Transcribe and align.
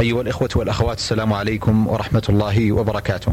أيها 0.00 0.20
الإخوة 0.20 0.48
والأخوات 0.56 0.98
السلام 0.98 1.32
عليكم 1.32 1.86
ورحمة 1.86 2.22
الله 2.28 2.72
وبركاته. 2.72 3.32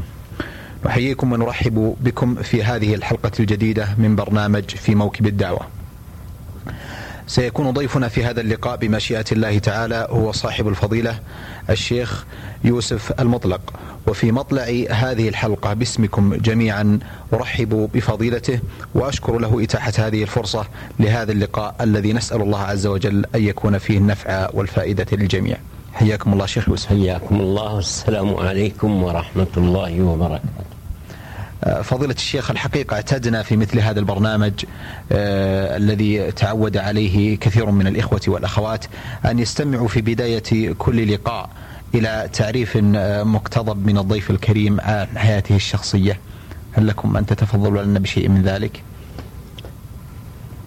نحييكم 0.85 1.31
ونرحب 1.33 1.95
بكم 2.01 2.35
في 2.35 2.63
هذه 2.63 2.95
الحلقة 2.95 3.31
الجديدة 3.39 3.87
من 3.97 4.15
برنامج 4.15 4.63
في 4.69 4.95
موكب 4.95 5.27
الدعوة. 5.27 5.59
سيكون 7.27 7.71
ضيفنا 7.71 8.07
في 8.07 8.23
هذا 8.25 8.41
اللقاء 8.41 8.77
بمشيئة 8.77 9.25
الله 9.31 9.59
تعالى 9.59 10.07
هو 10.09 10.31
صاحب 10.31 10.67
الفضيلة 10.67 11.19
الشيخ 11.69 12.25
يوسف 12.63 13.19
المطلق. 13.19 13.73
وفي 14.07 14.31
مطلع 14.31 14.63
هذه 14.89 15.29
الحلقة 15.29 15.73
باسمكم 15.73 16.33
جميعا 16.33 16.99
أرحب 17.33 17.89
بفضيلته 17.93 18.59
وأشكر 18.95 19.39
له 19.39 19.63
إتاحة 19.63 19.93
هذه 19.97 20.23
الفرصة 20.23 20.65
لهذا 20.99 21.31
اللقاء 21.31 21.75
الذي 21.81 22.13
نسأل 22.13 22.41
الله 22.41 22.59
عز 22.59 22.87
وجل 22.87 23.25
أن 23.35 23.43
يكون 23.43 23.77
فيه 23.77 23.97
النفع 23.97 24.49
والفائدة 24.53 25.07
للجميع. 25.11 25.57
حياكم 25.97 26.33
الله 26.33 26.45
شيخ 26.45 26.69
يوسف 26.69 26.89
حياكم 26.89 27.35
الله 27.41 27.75
والسلام 27.75 28.35
عليكم 28.35 29.03
ورحمة 29.03 29.47
الله 29.57 30.01
وبركاته. 30.01 30.49
آه، 31.63 31.81
فضيلة 31.81 32.13
الشيخ 32.13 32.51
الحقيقة 32.51 32.95
اعتدنا 32.95 33.43
في 33.43 33.57
مثل 33.57 33.79
هذا 33.79 33.99
البرنامج 33.99 34.53
آه 35.11 35.77
الذي 35.77 36.31
تعود 36.31 36.77
عليه 36.77 37.37
كثير 37.37 37.71
من 37.71 37.87
الإخوة 37.87 38.21
والأخوات 38.27 38.85
أن 39.25 39.39
يستمعوا 39.39 39.87
في 39.87 40.01
بداية 40.01 40.73
كل 40.73 41.13
لقاء 41.13 41.49
إلى 41.95 42.29
تعريف 42.33 42.77
آه 42.95 43.23
مقتضب 43.23 43.85
من 43.85 43.97
الضيف 43.97 44.31
الكريم 44.31 44.81
عن 44.81 45.07
حياته 45.15 45.55
الشخصية. 45.55 46.19
هل 46.71 46.87
لكم 46.87 47.17
أن 47.17 47.25
تتفضلوا 47.25 47.83
لنا 47.83 47.99
بشيء 47.99 48.29
من 48.29 48.41
ذلك؟ 48.41 48.83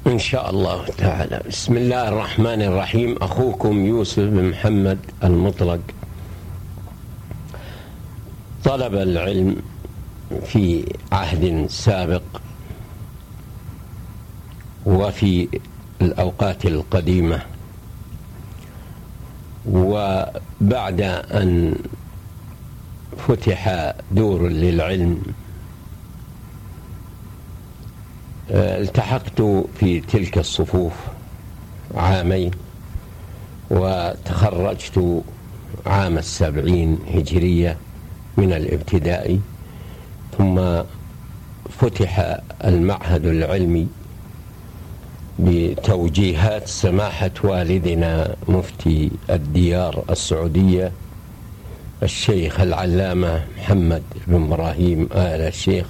إن 0.06 0.18
شاء 0.18 0.50
الله 0.50 0.84
تعالى. 0.86 1.42
بسم 1.48 1.76
الله 1.76 2.08
الرحمن 2.08 2.62
الرحيم. 2.62 3.16
أخوكم 3.22 3.86
يوسف 3.86 4.22
بن 4.22 4.50
محمد 4.50 4.98
المطلق. 5.24 5.80
طلب 8.64 8.94
العلم 8.94 9.56
في 10.46 10.84
عهد 11.12 11.66
سابق 11.70 12.22
وفي 14.86 15.48
الأوقات 16.02 16.66
القديمة. 16.66 17.42
وبعد 19.66 21.00
أن 21.30 21.74
فتح 23.28 23.92
دور 24.10 24.48
للعلم 24.48 25.22
التحقت 28.50 29.42
في 29.80 30.00
تلك 30.00 30.38
الصفوف 30.38 30.92
عامين 31.94 32.50
وتخرجت 33.70 35.22
عام 35.86 36.18
السبعين 36.18 36.98
هجرية 37.14 37.76
من 38.36 38.52
الابتدائي 38.52 39.40
ثم 40.38 40.82
فتح 41.70 42.38
المعهد 42.64 43.26
العلمي 43.26 43.86
بتوجيهات 45.38 46.68
سماحة 46.68 47.30
والدنا 47.44 48.34
مفتي 48.48 49.10
الديار 49.30 50.04
السعودية 50.10 50.92
الشيخ 52.02 52.60
العلامة 52.60 53.44
محمد 53.58 54.02
بن 54.26 54.42
إبراهيم 54.52 55.08
آل 55.12 55.40
الشيخ 55.40 55.86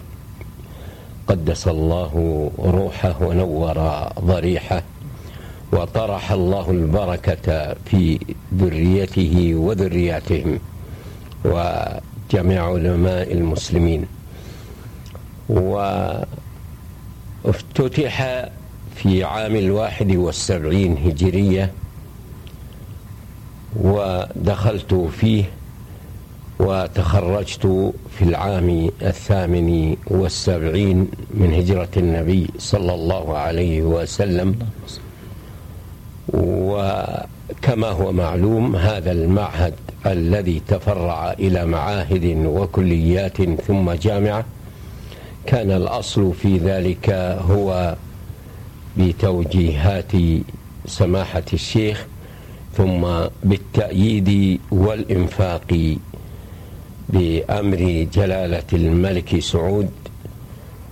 قدس 1.30 1.68
الله 1.68 2.12
روحه 2.58 3.22
ونور 3.22 3.78
ضريحه 4.20 4.82
وطرح 5.72 6.32
الله 6.32 6.70
البركة 6.70 7.74
في 7.84 8.18
ذريته 8.54 9.54
وذرياتهم 9.54 10.58
وجميع 11.44 12.66
علماء 12.66 13.32
المسلمين. 13.32 14.06
وافتتح 17.44 18.48
في 18.96 19.24
عام 19.24 19.56
الواحد 19.56 20.16
والسبعين 20.16 20.96
هجرية 20.96 21.72
ودخلت 23.76 24.94
فيه 24.94 25.44
وتخرجت 26.60 27.92
في 28.18 28.22
العام 28.24 28.90
الثامن 29.02 29.96
والسبعين 30.06 31.08
من 31.34 31.54
هجرة 31.54 31.88
النبي 31.96 32.46
صلى 32.58 32.94
الله 32.94 33.36
عليه 33.38 33.82
وسلم. 33.82 34.58
وكما 36.34 37.88
هو 37.88 38.12
معلوم 38.12 38.76
هذا 38.76 39.12
المعهد 39.12 39.74
الذي 40.06 40.62
تفرع 40.68 41.32
إلى 41.32 41.66
معاهد 41.66 42.24
وكليات 42.46 43.42
ثم 43.60 43.92
جامعة 43.92 44.44
كان 45.46 45.70
الأصل 45.70 46.32
في 46.34 46.58
ذلك 46.58 47.10
هو 47.50 47.96
بتوجيهات 48.98 50.12
سماحة 50.86 51.42
الشيخ 51.52 52.06
ثم 52.76 53.06
بالتأييد 53.44 54.60
والإنفاق 54.70 55.96
بأمر 57.12 58.06
جلالة 58.14 58.70
الملك 58.72 59.38
سعود 59.40 59.90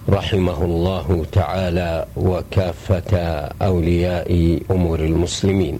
رحمه 0.08 0.64
الله 0.64 1.26
تعالى 1.32 2.06
وكافة 2.16 3.16
أولياء 3.62 4.60
أمور 4.70 5.00
المسلمين. 5.00 5.78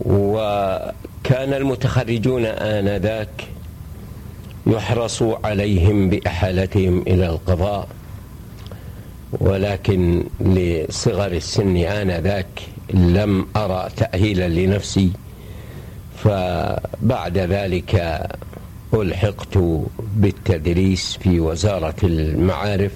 وكان 0.00 1.52
المتخرجون 1.52 2.44
آنذاك 2.44 3.44
يحرص 4.66 5.22
عليهم 5.22 6.10
بإحالتهم 6.10 7.02
إلى 7.06 7.26
القضاء 7.26 7.88
ولكن 9.32 10.24
لصغر 10.40 11.32
السن 11.32 11.76
آنذاك 11.76 12.46
لم 12.94 13.46
أرى 13.56 13.88
تأهيلا 13.96 14.48
لنفسي. 14.48 15.10
فبعد 16.22 17.38
ذلك 17.38 18.20
ألحقت 18.94 19.58
بالتدريس 20.16 21.16
في 21.22 21.40
وزارة 21.40 21.94
المعارف 22.02 22.92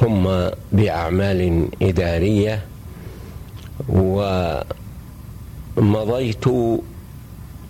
ثم 0.00 0.28
بأعمال 0.72 1.68
إدارية 1.82 2.62
ومضيت 5.76 6.44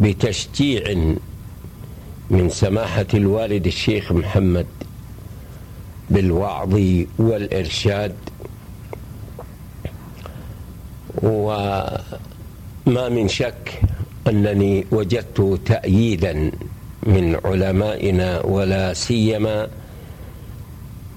بتشجيع 0.01 0.95
من 2.31 2.49
سماحة 2.51 3.07
الوالد 3.15 3.67
الشيخ 3.67 4.13
محمد 4.13 4.67
بالوعظ 6.11 6.81
والإرشاد. 7.19 8.15
وما 11.23 12.03
من 12.87 13.29
شك 13.29 13.81
أنني 14.29 14.87
وجدت 14.91 15.61
تأييدا 15.67 16.51
من 17.03 17.37
علمائنا 17.45 18.47
ولا 18.47 18.95
سيما 18.95 19.69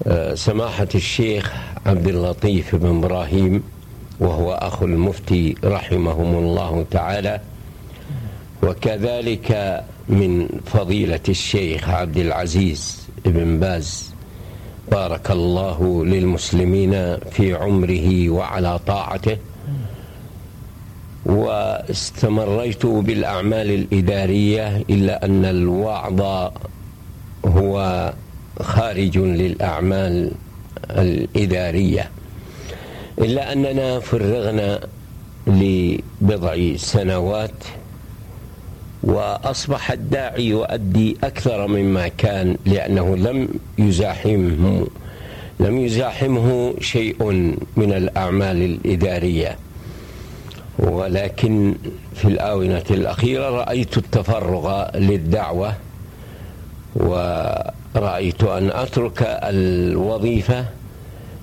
آه، 0.06 0.34
سماحة 0.34 0.88
الشيخ 0.94 1.52
عبد 1.86 2.08
اللطيف 2.08 2.76
بن 2.76 2.96
إبراهيم 2.96 3.62
وهو 4.20 4.52
أخو 4.52 4.84
المفتي 4.84 5.54
رحمهم 5.64 6.34
الله 6.34 6.84
تعالى 6.90 7.40
وكذلك 8.62 9.80
من 10.08 10.48
فضيلة 10.66 11.20
الشيخ 11.28 11.88
عبد 11.88 12.16
العزيز 12.16 13.08
بن 13.24 13.60
باز. 13.60 14.10
بارك 14.92 15.30
الله 15.30 16.04
للمسلمين 16.04 17.16
في 17.30 17.54
عمره 17.54 18.30
وعلى 18.30 18.78
طاعته. 18.86 19.36
واستمريت 21.26 22.86
بالأعمال 22.86 23.70
الإدارية 23.70 24.84
إلا 24.90 25.24
أن 25.24 25.44
الوعظ 25.44 26.20
هو 27.46 28.12
خارج 28.60 29.18
للأعمال 29.18 30.32
الإدارية. 30.90 32.10
إلا 33.18 33.52
أننا 33.52 34.00
فرغنا 34.00 34.80
لبضع 35.46 36.76
سنوات 36.76 37.64
وأصبح 39.02 39.90
الداعي 39.90 40.46
يؤدي 40.46 41.16
أكثر 41.24 41.66
مما 41.66 42.08
كان 42.08 42.56
لأنه 42.66 43.16
لم 43.16 43.48
يزاحمه 43.78 44.86
لم 45.60 45.78
يزاحمه 45.78 46.74
شيء 46.80 47.24
من 47.76 47.92
الأعمال 47.92 48.62
الإدارية. 48.62 49.56
ولكن 50.80 51.74
في 52.14 52.24
الآونة 52.24 52.84
الأخيرة 52.90 53.50
رأيت 53.50 53.98
التفرغ 53.98 54.96
للدعوة 54.96 55.74
ورأيت 56.96 58.42
أن 58.42 58.70
أترك 58.70 59.22
الوظيفة 59.22 60.64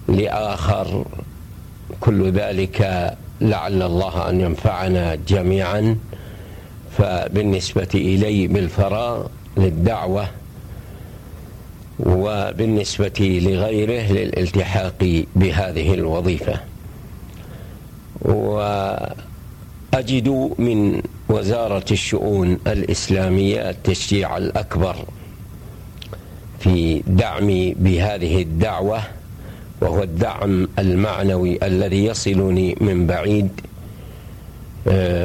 لآخر 0.07 1.05
كل 1.99 2.31
ذلك 2.31 3.11
لعل 3.41 3.81
الله 3.81 4.29
أن 4.29 4.41
ينفعنا 4.41 5.15
جميعا. 5.15 5.97
فبالنسبة 6.97 7.87
إلي 7.95 8.47
بالفراغ 8.47 9.27
للدعوة 9.57 10.27
وبالنسبة 11.99 13.39
لغيره 13.43 14.11
للالتحاق 14.11 15.23
بهذه 15.35 15.93
الوظيفة. 15.93 16.59
وأجد 18.21 18.95
من 20.59 21.01
وزارة 21.29 21.85
الشؤون 21.91 22.57
الإسلامية 22.67 23.69
التشجيع 23.69 24.37
الأكبر 24.37 24.95
في 26.59 27.03
دعمي 27.07 27.73
بهذه 27.79 28.41
الدعوة 28.41 29.01
وهو 29.81 30.03
الدعم 30.03 30.67
المعنوي 30.79 31.59
الذي 31.63 32.05
يصلني 32.05 32.75
من 32.81 33.07
بعيد 33.07 33.49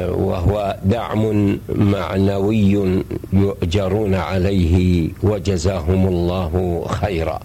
وهو 0.09 0.77
دعم 0.85 1.59
معنوي 1.69 2.93
يؤجرون 3.33 4.15
عليه 4.15 5.09
وجزاهم 5.23 6.07
الله 6.07 6.85
خيرا. 6.89 7.41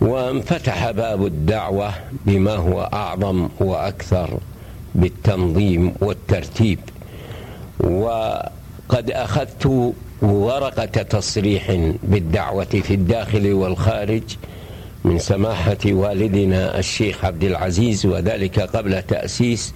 وانفتح 0.00 0.90
باب 0.90 1.26
الدعوة 1.26 1.92
بما 2.26 2.54
هو 2.54 2.80
أعظم 2.92 3.48
وأكثر 3.60 4.38
بالتنظيم 4.94 5.92
والترتيب. 6.00 6.78
وقد 7.80 9.10
أخذت 9.10 9.92
ورقة 10.22 10.84
تصريح 11.02 11.92
بالدعوة 12.02 12.64
في 12.64 12.94
الداخل 12.94 13.52
والخارج 13.52 14.22
من 15.04 15.18
سماحة 15.18 15.78
والدنا 15.86 16.78
الشيخ 16.78 17.24
عبد 17.24 17.44
العزيز 17.44 18.06
وذلك 18.06 18.60
قبل 18.60 19.02
تأسيس 19.02 19.74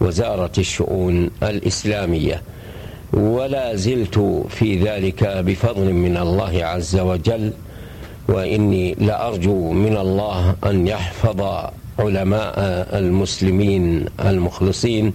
وزارة 0.00 0.52
الشؤون 0.58 1.30
الإسلامية. 1.42 2.42
ولا 3.12 3.76
زلت 3.76 4.44
في 4.48 4.78
ذلك 4.84 5.24
بفضل 5.24 5.92
من 5.92 6.16
الله 6.16 6.64
عز 6.64 6.96
وجل 6.96 7.52
وإني 8.28 8.94
لأرجو 8.94 9.72
من 9.72 9.96
الله 9.96 10.56
أن 10.66 10.88
يحفظ 10.88 11.70
علماء 11.98 12.54
المسلمين 12.98 14.04
المخلصين 14.24 15.12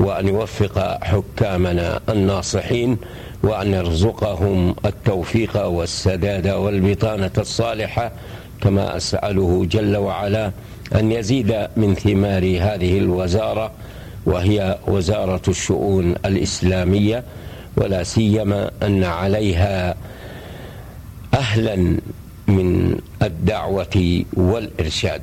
وأن 0.00 0.28
يوفق 0.28 1.04
حكامنا 1.04 2.00
الناصحين 2.08 2.96
وأن 3.42 3.74
يرزقهم 3.74 4.74
التوفيق 4.84 5.66
والسداد 5.66 6.48
والبطانة 6.48 7.30
الصالحة 7.38 8.10
كما 8.60 8.96
أسأله 8.96 9.66
جل 9.70 9.96
وعلا 9.96 10.52
أن 10.94 11.12
يزيد 11.12 11.68
من 11.76 11.94
ثمار 11.94 12.42
هذه 12.42 12.98
الوزارة 12.98 13.70
وهي 14.26 14.78
وزارة 14.88 15.42
الشؤون 15.48 16.14
الإسلامية 16.24 17.24
ولا 17.76 18.02
سيما 18.02 18.70
أن 18.82 19.04
عليها 19.04 19.94
أهلا 21.34 21.96
من 22.48 22.98
الدعوة 23.22 24.24
والإرشاد. 24.32 25.22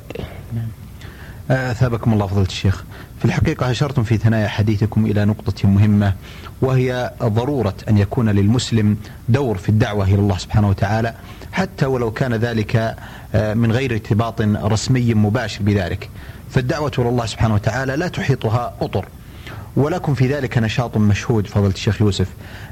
أثابكم 1.50 2.12
الله 2.12 2.26
فضيلة 2.26 2.46
الشيخ. 2.46 2.84
في 3.18 3.24
الحقيقة 3.24 3.70
أشرتم 3.70 4.02
في 4.02 4.16
ثنايا 4.16 4.48
حديثكم 4.48 5.06
إلى 5.06 5.24
نقطة 5.24 5.68
مهمة 5.68 6.14
وهي 6.62 7.10
ضرورة 7.22 7.74
أن 7.88 7.98
يكون 7.98 8.28
للمسلم 8.28 8.96
دور 9.28 9.58
في 9.58 9.68
الدعوة 9.68 10.04
إلى 10.04 10.14
الله 10.14 10.38
سبحانه 10.38 10.68
وتعالى 10.68 11.14
حتى 11.52 11.86
ولو 11.86 12.10
كان 12.10 12.34
ذلك 12.34 12.96
آه، 13.34 13.54
من 13.54 13.72
غير 13.72 13.92
ارتباط 13.92 14.40
رسمي 14.42 15.14
مباشر 15.14 15.62
بذلك. 15.62 16.10
فالدعوة 16.50 16.92
إلى 16.98 17.08
الله 17.08 17.26
سبحانه 17.26 17.54
وتعالى 17.54 17.96
لا 17.96 18.08
تحيطها 18.08 18.74
أطر. 18.80 19.04
ولكم 19.76 20.14
في 20.14 20.26
ذلك 20.26 20.58
نشاط 20.58 20.96
مشهود 20.96 21.46
فضلة 21.46 21.68
الشيخ 21.70 22.00
يوسف. 22.00 22.28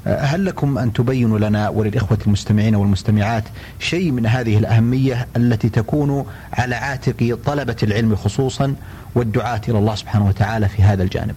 آه، 0.06 0.20
هل 0.20 0.44
لكم 0.44 0.78
أن 0.78 0.92
تبينوا 0.92 1.38
لنا 1.38 1.68
وللإخوة 1.68 2.18
المستمعين 2.26 2.74
والمستمعات 2.76 3.44
شيء 3.78 4.10
من 4.10 4.26
هذه 4.26 4.58
الأهمية 4.58 5.28
التي 5.36 5.68
تكون 5.68 6.26
على 6.52 6.74
عاتق 6.74 7.38
طلبة 7.44 7.76
العلم 7.82 8.16
خصوصا 8.16 8.74
والدعاة 9.14 9.60
إلى 9.68 9.78
الله 9.78 9.94
سبحانه 9.94 10.28
وتعالى 10.28 10.68
في 10.68 10.82
هذا 10.82 11.02
الجانب؟ 11.02 11.34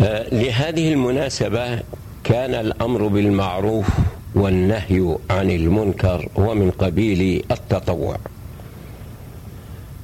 آه، 0.00 0.34
لهذه 0.34 0.92
المناسبة 0.92 1.80
كان 2.24 2.54
الأمر 2.54 3.06
بالمعروف 3.06 3.88
والنهي 4.34 5.16
عن 5.30 5.50
المنكر 5.50 6.28
ومن 6.36 6.70
قبيل 6.70 7.44
التطوع. 7.50 8.16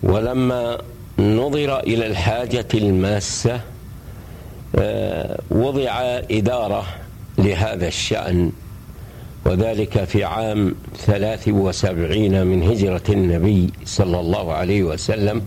ولما 0.03 0.79
نظر 1.19 1.81
إلى 1.81 2.07
الحاجة 2.07 2.69
الماسة 2.75 3.61
وضع 5.51 6.21
إدارة 6.31 6.85
لهذا 7.39 7.89
الشأن 7.89 8.53
وذلك 9.47 10.05
في 10.05 10.25
عام 10.25 10.75
ثلاث 10.97 11.49
وسبعين 11.49 12.47
من 12.47 12.63
هجرة 12.63 13.03
النبي 13.09 13.73
صلى 13.85 14.21
الله 14.21 14.53
عليه 14.53 14.83
وسلم 14.83 15.43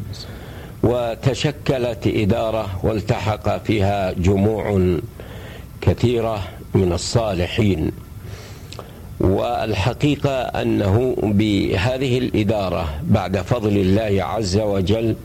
وتشكلت 0.83 2.07
إدارة 2.07 2.79
والتحق 2.83 3.63
فيها 3.63 4.11
جموع 4.11 4.95
كثيرة 5.81 6.47
من 6.73 6.93
الصالحين. 6.93 7.91
والحقيقة 9.19 10.41
أنه 10.41 11.15
بهذه 11.23 12.17
الإدارة 12.17 12.99
بعد 13.03 13.37
فضل 13.37 13.77
الله 13.77 14.23
عز 14.23 14.57
وجل 14.57 15.15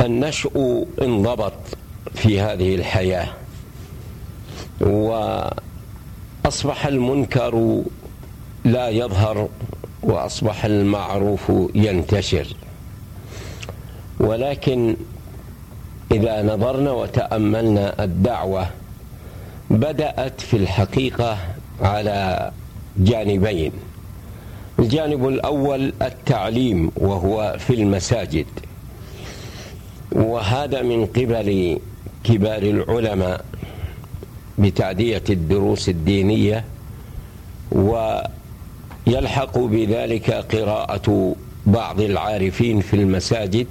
النشء 0.00 0.86
انضبط. 1.02 1.52
في 2.14 2.40
هذه 2.40 2.74
الحياة. 2.74 3.28
وأصبح 4.80 6.86
المنكر 6.86 7.82
لا 8.64 8.88
يظهر 8.88 9.48
وأصبح 10.02 10.64
المعروف 10.64 11.52
ينتشر. 11.74 12.46
ولكن 14.20 14.96
إذا 16.12 16.42
نظرنا 16.42 16.90
وتأملنا 16.90 18.04
الدعوة 18.04 18.66
بدأت 19.70 20.40
في 20.40 20.56
الحقيقة 20.56 21.38
على 21.80 22.50
جانبين. 22.96 23.72
الجانب 24.78 25.28
الأول 25.28 25.92
التعليم 26.02 26.90
وهو 26.96 27.56
في 27.58 27.74
المساجد. 27.74 28.46
وهذا 30.12 30.82
من 30.82 31.06
قبل 31.06 31.78
كبار 32.24 32.62
العلماء 32.62 33.44
بتعدية 34.58 35.22
الدروس 35.30 35.88
الدينية 35.88 36.64
ويلحق 37.72 39.58
بذلك 39.58 40.30
قراءة 40.30 41.36
بعض 41.66 42.00
العارفين 42.00 42.80
في 42.80 42.94
المساجد 42.94 43.66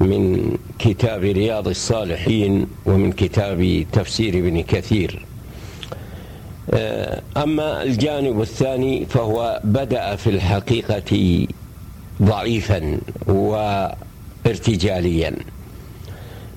من 0.00 0.52
كتاب 0.78 1.22
رياض 1.22 1.68
الصالحين 1.68 2.66
ومن 2.86 3.12
كتاب 3.12 3.86
تفسير 3.92 4.38
ابن 4.38 4.62
كثير. 4.62 5.26
أما 7.36 7.82
الجانب 7.82 8.40
الثاني 8.40 9.06
فهو 9.06 9.60
بدأ 9.64 10.16
في 10.16 10.30
الحقيقة 10.30 11.46
ضعيفا 12.22 12.98
وارتجاليا. 14.46 15.36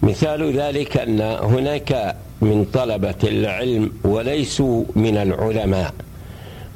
مثال 0.04 0.60
ذلك 0.60 0.98
أن 0.98 1.22
هناك 1.22 2.16
من 2.42 2.66
طلبة 2.74 3.16
العلم 3.24 3.92
وليسوا 4.04 4.84
من 4.96 5.18
العلماء 5.18 5.94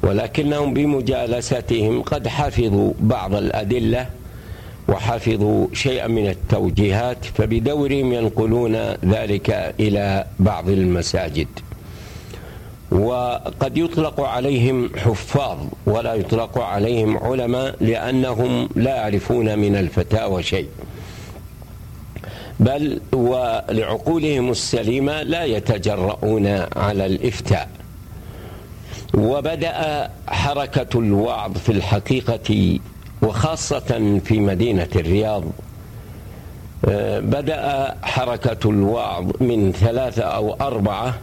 ولكنهم 0.02 0.74
بمجالستهم 0.74 2.02
قد 2.02 2.28
حفظوا 2.28 2.92
بعض 3.00 3.34
الأدلة 3.34 4.06
وحفظوا 4.88 5.66
شيئا 5.72 6.06
من 6.06 6.28
التوجيهات 6.28 7.24
فبدورهم 7.24 8.12
ينقلون 8.12 8.76
ذلك 9.04 9.74
إلى 9.80 10.24
بعض 10.38 10.68
المساجد. 10.68 11.48
وقد 12.90 13.78
يطلق 13.78 14.20
عليهم 14.20 14.90
حفاظ 14.96 15.58
ولا 15.86 16.14
يطلق 16.14 16.58
عليهم 16.58 17.18
علماء 17.18 17.74
لأنهم 17.80 18.68
لا 18.76 18.96
يعرفون 18.96 19.58
من 19.58 19.76
الفتاوى 19.76 20.42
شيء. 20.42 20.68
بل 22.60 23.00
ولعقولهم 23.12 24.50
السليمة 24.50 25.22
لا 25.22 25.44
يتجرؤون 25.44 26.46
على 26.76 27.06
الإفتاء. 27.06 27.68
وبدأ 29.14 30.10
حركة 30.28 30.98
الوعظ 30.98 31.52
في 31.58 31.72
الحقيقة 31.72 32.78
وخاصة 33.22 34.20
في 34.24 34.40
مدينة 34.40 34.88
الرياض. 34.96 35.44
بدأ 37.18 37.94
حركة 38.02 38.70
الوعظ 38.70 39.30
من 39.40 39.72
ثلاثة 39.72 40.22
أو 40.22 40.54
أربعة 40.54 41.14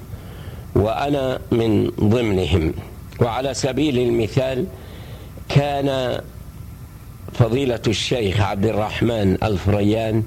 وأنا 0.75 1.39
من 1.51 1.89
ضمنهم. 1.89 2.73
وعلى 3.21 3.53
سبيل 3.53 3.99
المثال 3.99 4.65
كان 5.49 6.19
فضيلة 7.33 7.81
الشيخ 7.87 8.41
عبد 8.41 8.65
الرحمن 8.65 9.37
الفريان 9.43 10.23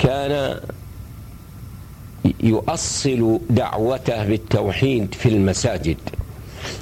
كان 0.00 0.60
يؤصل 2.40 3.40
دعوته 3.50 4.24
بالتوحيد 4.24 5.14
في 5.14 5.28
المساجد. 5.28 5.96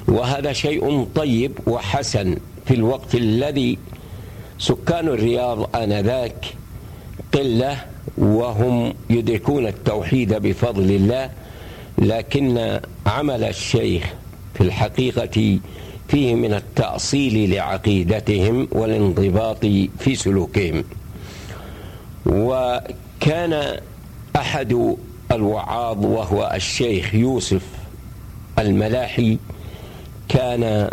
وهذا 0.07 0.53
شيء 0.53 1.07
طيب 1.15 1.51
وحسن 1.67 2.37
في 2.65 2.73
الوقت 2.73 3.15
الذي 3.15 3.77
سكان 4.59 5.07
الرياض 5.07 5.75
آنذاك 5.75 6.45
قلة 7.33 7.77
وهم 8.17 8.93
يدركون 9.09 9.67
التوحيد 9.67 10.33
بفضل 10.33 10.91
الله 10.91 11.29
لكن 11.97 12.79
عمل 13.05 13.43
الشيخ 13.43 14.13
في 14.53 14.61
الحقيقة 14.61 15.59
فيه 16.07 16.35
من 16.35 16.53
التأصيل 16.53 17.51
لعقيدتهم 17.51 18.67
والانضباط 18.71 19.65
في 19.99 20.15
سلوكهم. 20.15 20.83
وكان 22.25 23.08
أحد 24.35 24.95
الوعاظ 25.31 26.05
وهو 26.05 26.51
الشيخ 26.55 27.15
يوسف 27.15 27.61
الملاحي 28.59 29.37
كان 30.29 30.89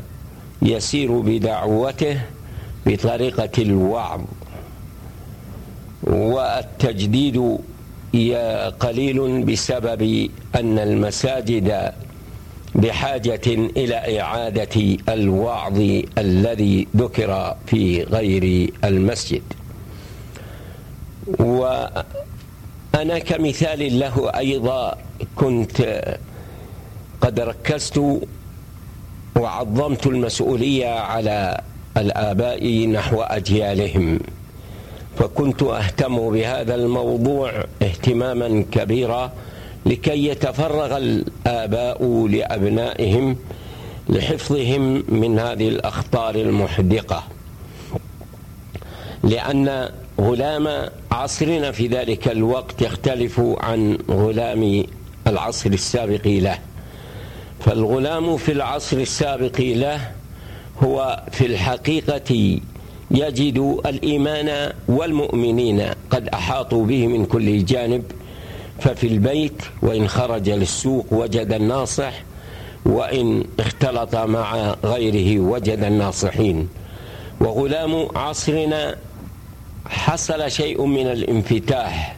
يسير 0.63 1.21
بدعوته 1.21 2.21
بطريقة 2.87 3.63
الوعظ. 3.63 4.21
والتجديد 6.03 7.59
قليل 8.81 9.45
بسبب 9.45 10.31
أن 10.55 10.79
المساجد 10.79 11.93
بحاجة 12.75 13.41
إلى 13.77 14.21
إعادة 14.21 14.97
الوعظ 15.09 15.81
الذي 16.19 16.87
ذكر 16.97 17.57
في 17.67 18.03
غير 18.03 18.71
المسجد. 18.85 19.43
وأنا 21.39 23.19
كمثال 23.19 23.99
له 23.99 24.31
أيضا 24.37 24.99
كنت 25.37 26.03
قد 27.21 27.41
ركزت 27.41 28.01
وعظمت 29.37 30.07
المسؤولية 30.07 30.89
على 30.89 31.61
الآباء 31.97 32.87
نحو 32.89 33.23
أجيالهم 33.23 34.21
فكنت 35.17 35.63
أهتم 35.63 36.31
بهذا 36.31 36.75
الموضوع 36.75 37.65
اهتماما 37.83 38.65
كبيرا 38.73 39.33
لكي 39.87 40.27
يتفرغ 40.27 40.97
الآباء 40.97 42.27
لأبنائهم 42.27 43.37
لحفظهم 44.09 45.05
من 45.09 45.39
هذه 45.39 45.69
الأخطار 45.69 46.35
المحدقة 46.35 47.23
لأن 49.23 49.89
غلام 50.21 50.89
عصرنا 51.13 51.73
في 51.73 51.87
ذلك 51.87 52.29
الوقت 52.29 52.83
يختلف 52.83 53.41
عن 53.41 53.99
غلام 54.11 54.85
العصر 55.27 55.71
السابق 55.71 56.27
له. 56.27 56.59
فالغلام 57.61 58.37
في 58.37 58.53
العصر 58.53 58.97
السابق 58.97 59.61
له 59.61 60.01
هو 60.83 61.23
في 61.33 61.47
الحقيقة 61.47 62.61
يجد 63.11 63.81
الإيمان 63.87 64.73
والمؤمنين 64.89 65.83
قد 66.11 66.29
أحاطوا 66.29 66.87
به 66.87 67.07
من 67.07 67.27
كل 67.27 67.65
جانب 67.65 68.05
ففي 68.79 69.07
البيت 69.07 69.63
وإن 69.83 70.09
خرج 70.09 70.51
للسوق 70.51 71.07
وجد 71.11 71.53
الناصح 71.53 72.13
وإن 72.87 73.45
اختلط 73.61 74.17
مع 74.17 74.75
غيره 74.85 75.41
وجد 75.41 75.85
الناصحين. 75.85 76.69
وغلام 77.41 78.09
عصرنا 78.17 78.97
حصل 79.89 80.51
شيء 80.51 80.85
من 80.85 81.07
الانفتاح 81.07 82.17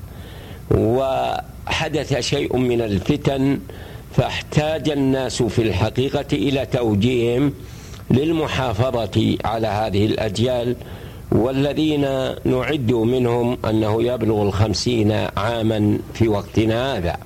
وحدث 0.70 2.20
شيء 2.20 2.56
من 2.56 2.80
الفتن 2.80 3.58
فاحتاج 4.16 4.90
الناس 4.90 5.42
في 5.42 5.62
الحقيقة 5.62 6.26
إلى 6.32 6.66
توجيههم 6.66 7.52
للمحافظة 8.10 9.36
على 9.44 9.66
هذه 9.66 10.06
الأجيال 10.06 10.76
والذين 11.32 12.00
نعد 12.44 12.92
منهم 12.92 13.58
أنه 13.64 14.02
يبلغ 14.02 14.42
الخمسين 14.42 15.12
عاما 15.36 15.98
في 16.14 16.28
وقتنا 16.28 16.96
هذا. 16.96 17.16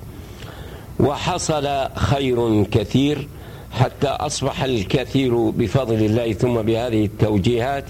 وحصل 0.99 1.87
خير 1.95 2.63
كثير 2.63 3.27
حتى 3.71 4.07
أصبح 4.07 4.63
الكثير 4.63 5.35
بفضل 5.35 5.95
الله 5.95 6.33
ثم 6.33 6.61
بهذه 6.61 7.05
التوجيهات 7.05 7.85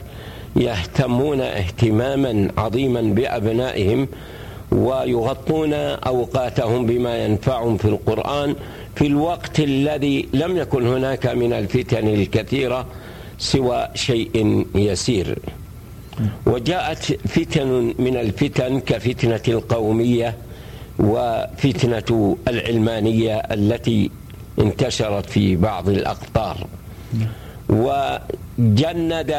يهتمون 0.56 1.42
اهتماما 1.42 2.52
عظيما 2.58 3.02
بأبنائهم 3.02 4.08
ويغطون 4.72 5.74
أوقاتهم 5.74 6.86
بما 6.86 7.26
ينفعهم 7.26 7.78
في 7.78 7.86
القرآن 7.86 8.56
في 8.96 9.08
الوقت 9.08 9.60
الذي 9.60 10.30
لم 10.34 10.58
يكن 10.58 10.88
هناك 10.88 11.26
من 11.28 11.54
الفتن 11.54 12.08
الكثيرة 12.08 12.86
سوى 13.38 13.88
شيء 13.96 14.66
يسير. 14.76 15.40
وجاءت 16.46 17.04
فتن 17.28 17.94
من 18.00 18.18
الفتن 18.18 18.80
كفتنة 18.80 19.42
القومية 19.48 20.38
وفتنة 21.00 22.38
العلمانية 22.48 23.36
التي 23.38 24.12
انتشرت 24.60 25.26
في 25.26 25.56
بعض 25.56 25.90
الأقطار. 25.90 26.68
وجند 27.70 29.36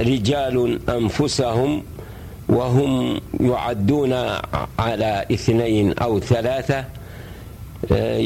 رجال 0.00 0.80
أنفسهم 0.88 1.82
وهم 2.48 3.20
يعدون 3.40 4.12
على 4.78 5.24
اثنين 5.32 5.92
أو 5.98 6.20
ثلاثة. 6.20 6.84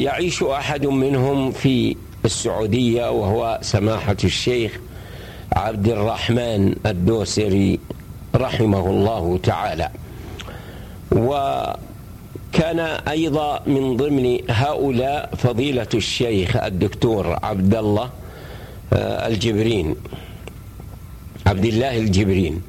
يعيش 0.05 0.43
أحد 0.43 0.85
منهم 0.85 1.51
في 1.51 1.95
السعودية 2.25 3.11
وهو 3.11 3.59
سماحة 3.61 4.17
الشيخ 4.23 4.79
عبد 5.53 5.87
الرحمن 5.87 6.75
الدوسري 6.85 7.79
رحمه 8.35 8.89
الله 8.89 9.39
تعالى. 9.43 9.89
وكان 11.11 12.79
أيضا 13.07 13.59
من 13.67 13.97
ضمن 13.97 14.39
هؤلاء 14.49 15.29
فضيلة 15.37 15.87
الشيخ 15.93 16.55
الدكتور 16.55 17.39
عبد 17.43 17.75
الله 17.75 18.03
آه، 18.03 18.22
الجبرين 18.93 19.95
عبد 21.45 21.65
الله 21.65 21.97
الجبرين. 21.97 22.61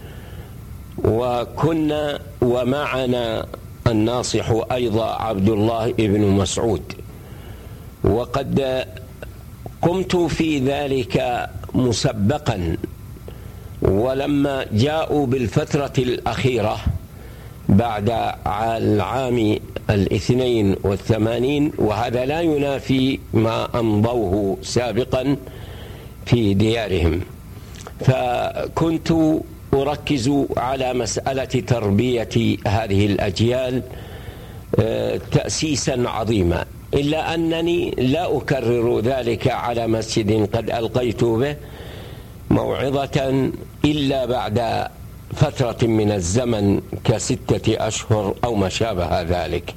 وكنا 1.04 2.18
ومعنا 2.42 3.46
الناصح 3.86 4.46
أيضا 4.72 5.06
عبد 5.14 5.48
الله 5.48 5.92
بن 5.92 6.20
مسعود. 6.20 6.82
وقد 8.04 8.84
قمت 9.82 10.16
في 10.16 10.58
ذلك 10.58 11.46
مسبقا. 11.74 12.76
ولما 13.82 14.66
جاءوا 14.72 15.26
بالفترة 15.26 15.92
الأخيرة 15.98 16.76
بعد 17.68 18.08
العام 18.48 19.58
الاثنين 19.90 20.76
والثمانين 20.82 21.72
وهذا 21.78 22.24
لا 22.24 22.40
ينافي 22.40 23.18
ما 23.34 23.68
أمضوه 23.80 24.56
سابقا. 24.62 25.36
في 26.26 26.54
ديارهم. 26.54 27.20
فكنت 28.00 29.12
أركز 29.74 30.30
على 30.56 30.94
مسألة 30.94 31.44
تربية 31.44 32.58
هذه 32.66 33.06
الأجيال 33.06 33.82
آه، 34.80 35.20
تأسيسا 35.32 36.04
عظيما. 36.06 36.64
إلا 36.94 37.34
أنني 37.34 37.90
لا 37.90 38.36
أكرر 38.36 39.00
ذلك 39.00 39.48
على 39.48 39.86
مسجد 39.86 40.56
قد 40.56 40.70
ألقيت 40.70 41.24
به 41.24 41.56
موعظة 42.50 43.50
إلا 43.84 44.26
بعد 44.26 44.88
فترة 45.34 45.86
من 45.86 46.12
الزمن 46.12 46.80
كستة 47.04 47.86
أشهر 47.88 48.34
أو 48.44 48.54
ما 48.54 48.68
شابه 48.68 49.22
ذلك. 49.22 49.74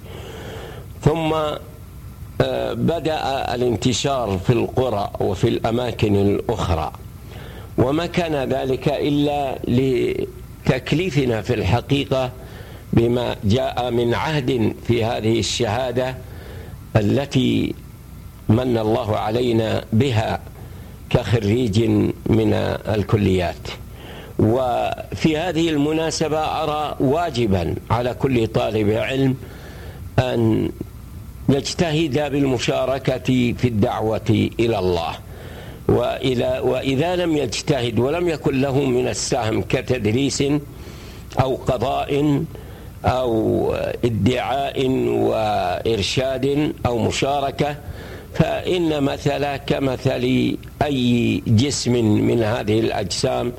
ثم 1.02 1.36
بدأ 2.74 3.56
الانتشار 3.56 4.40
في 4.48 4.54
القرى 4.54 5.12
وفي 5.20 5.48
الأماكن 5.48 6.16
الأخرى 6.16 6.92
وما 7.78 8.06
كان 8.06 8.50
ذلك 8.50 8.88
إلا 8.88 9.60
لتكليفنا 9.68 11.42
في 11.42 11.54
الحقيقة 11.54 12.32
بما 12.94 13.36
جاء 13.44 13.92
من 13.92 14.14
عهد 14.14 14.74
في 14.88 15.06
هذه 15.06 15.40
الشهادة 15.40 16.16
التي 16.96 17.74
من 18.50 18.78
الله 18.78 19.18
علينا 19.18 19.84
بها 19.94 20.40
كخريج 21.10 21.84
من 22.26 22.54
الكليات. 22.88 23.68
وفي 24.40 25.38
هذه 25.38 25.70
المناسبة 25.70 26.40
أرى 26.40 26.96
واجبا 27.00 27.76
على 27.92 28.14
كل 28.14 28.48
طالب 28.48 28.90
علم 28.90 29.36
أن 30.20 30.70
يجتهد 31.50 32.32
بالمشاركة 32.32 33.54
في 33.58 33.68
الدعوة 33.68 34.50
إلى 34.60 34.80
الله. 34.80 35.14
وإذا, 35.88 36.60
وإذا 36.60 37.16
لم 37.16 37.38
يجتهد 37.38 38.00
ولم 38.00 38.30
يكن 38.30 38.62
له 38.62 38.80
من 38.80 39.08
السهم 39.08 39.62
كتدريس 39.62 40.44
أو 41.40 41.56
قضاء 41.56 42.44
أو 43.06 43.74
ادعاء 44.06 44.90
وإرشاد 45.08 46.74
أو 46.86 46.98
مشاركة 46.98 47.76
فإن 48.34 49.04
مثل 49.04 49.56
كمثل 49.56 50.58
أي 50.82 51.44
جسم 51.48 51.94
من 52.28 52.44
هذه 52.44 52.80
الأجسام 52.80 53.54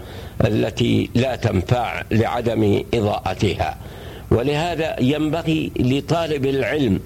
التي 0.45 1.11
لا 1.14 1.37
تنفع 1.37 2.02
لعدم 2.11 2.83
إضاءتها. 2.95 3.76
ولهذا 4.30 4.97
ينبغي 5.00 5.73
لطالب 5.76 6.47
العلم 6.47 7.00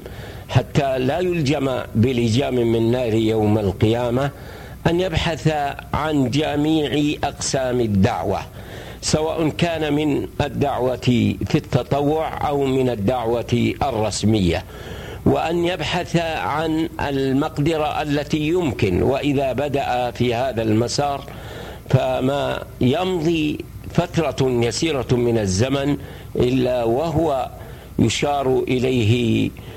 حتى 0.52 0.98
لا 0.98 1.18
يلجم 1.18 1.80
بلجام 1.94 2.54
من 2.54 2.90
نار 2.90 3.14
يوم 3.14 3.58
القيامة 3.58 4.30
أن 4.86 5.00
يبحث 5.00 5.54
عن 5.94 6.30
جميع 6.30 7.16
أقسام 7.24 7.80
الدعوة 7.80 8.40
سواء 9.02 9.48
كان 9.48 9.92
من 9.92 10.28
الدعوة 10.40 10.96
في 11.46 11.54
التطوع 11.54 12.48
أو 12.48 12.64
من 12.64 12.90
الدعوة 12.90 13.74
الرسمية 13.82 14.64
وأن 15.26 15.64
يبحث 15.64 16.16
عن 16.36 16.88
المقدرة 17.00 18.02
التي 18.02 18.48
يمكن 18.48 19.02
وإذا 19.02 19.52
بدأ 19.52 20.10
في 20.10 20.34
هذا 20.34 20.62
المسار 20.62 21.24
فما 21.90 22.62
يمضي 22.80 23.58
فترة 23.90 24.36
يسيرة 24.40 25.06
من 25.16 25.38
الزمن 25.38 25.96
إلا 26.36 26.84
وهو 26.84 27.48
يشار 27.98 28.64
إليه 28.68 29.46
آه، 29.46 29.71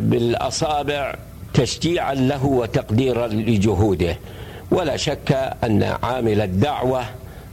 بالأصابع 0.00 1.14
تشجيعا 1.54 2.14
له 2.14 2.44
وتقديرا 2.46 3.26
لجهوده. 3.26 4.16
ولا 4.70 4.96
شك 4.96 5.54
أن 5.64 5.82
عامل 6.02 6.40
الدعوة 6.40 7.04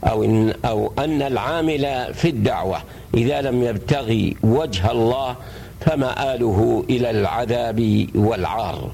أو 0.04 0.24
إن, 0.24 0.54
أو 0.64 0.92
أن 0.98 1.22
العامل 1.22 2.14
في 2.14 2.28
الدعوة. 2.28 2.82
إذا 3.14 3.40
لم 3.40 3.62
يبتغي 3.62 4.36
وجه 4.42 4.90
الله 4.90 5.36
فمآله 5.80 6.84
إلى 6.90 7.10
العذاب 7.10 8.06
والعار. 8.14 8.90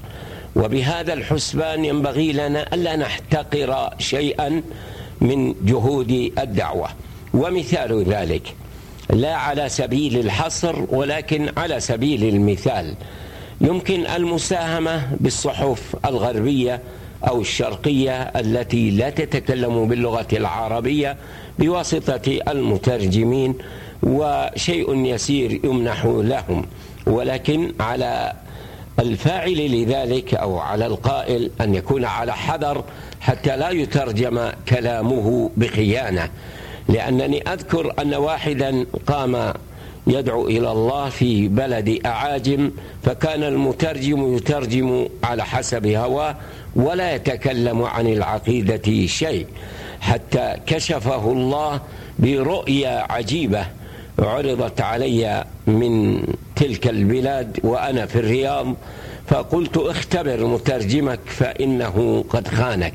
وبهذا 0.55 1.13
الحسبان 1.13 1.85
ينبغي 1.85 2.31
لنا 2.31 2.73
ألا 2.73 2.95
نحتقر 2.95 3.89
شيئا 3.99 4.61
من 5.21 5.55
جهود 5.65 6.31
الدعوة. 6.39 6.89
ومثال 7.33 8.03
ذلك 8.03 8.55
لا 9.09 9.35
على 9.35 9.69
سبيل 9.69 10.19
الحصر 10.19 10.75
ولكن 10.89 11.49
على 11.57 11.79
سبيل 11.79 12.23
المثال. 12.23 12.95
يمكن 13.61 14.07
المساهمة 14.07 15.07
بالصحف 15.19 15.95
الغربية 16.05 16.81
أو 17.27 17.41
الشرقية 17.41 18.21
التي 18.21 18.89
لا 18.89 19.09
تتكلم 19.09 19.87
باللغة 19.87 20.27
العربية 20.33 21.17
بواسطة 21.59 22.39
المترجمين 22.47 23.55
وشيء 24.03 24.95
يسير 25.05 25.65
يمنح 25.65 26.05
لهم. 26.05 26.65
ولكن 27.07 27.73
على 27.79 28.33
الفاعل 28.99 29.81
لذلك 29.81 30.33
أو 30.35 30.59
على 30.59 30.85
القائل 30.85 31.51
أن 31.61 31.75
يكون 31.75 32.05
على 32.05 32.33
حذر 32.33 32.83
حتى 33.21 33.57
لا 33.57 33.69
يترجم 33.69 34.49
كلامه 34.69 35.51
بخيانة. 35.57 36.29
لأنني 36.89 37.41
أذكر 37.53 37.93
أن 38.01 38.13
واحدا 38.13 38.85
قام 39.07 39.53
يدعو 40.07 40.47
إلى 40.47 40.71
الله 40.71 41.09
في 41.09 41.47
بلد 41.47 41.99
أعاجم 42.05 42.71
فكان 43.03 43.43
المترجم 43.43 44.35
يترجم 44.35 45.07
على 45.23 45.45
حسب 45.45 45.87
هواه 45.87 46.35
ولا 46.75 47.15
يتكلم 47.15 47.83
عن 47.83 48.07
العقيدة 48.07 49.07
شيء 49.07 49.47
حتى 50.01 50.55
كشفه 50.65 51.31
الله 51.31 51.81
برؤيا 52.19 53.11
عجيبة 53.11 53.65
عرضت 54.19 54.81
علي 54.81 55.45
من 55.67 56.21
تلك 56.55 56.87
البلاد 56.87 57.59
وأنا 57.63 58.05
في 58.05 58.15
الرياض 58.15 58.75
فقلت 59.27 59.77
اختبر 59.77 60.45
مترجمك 60.45 61.19
فإنه 61.25 62.25
قد 62.29 62.47
خانك. 62.47 62.93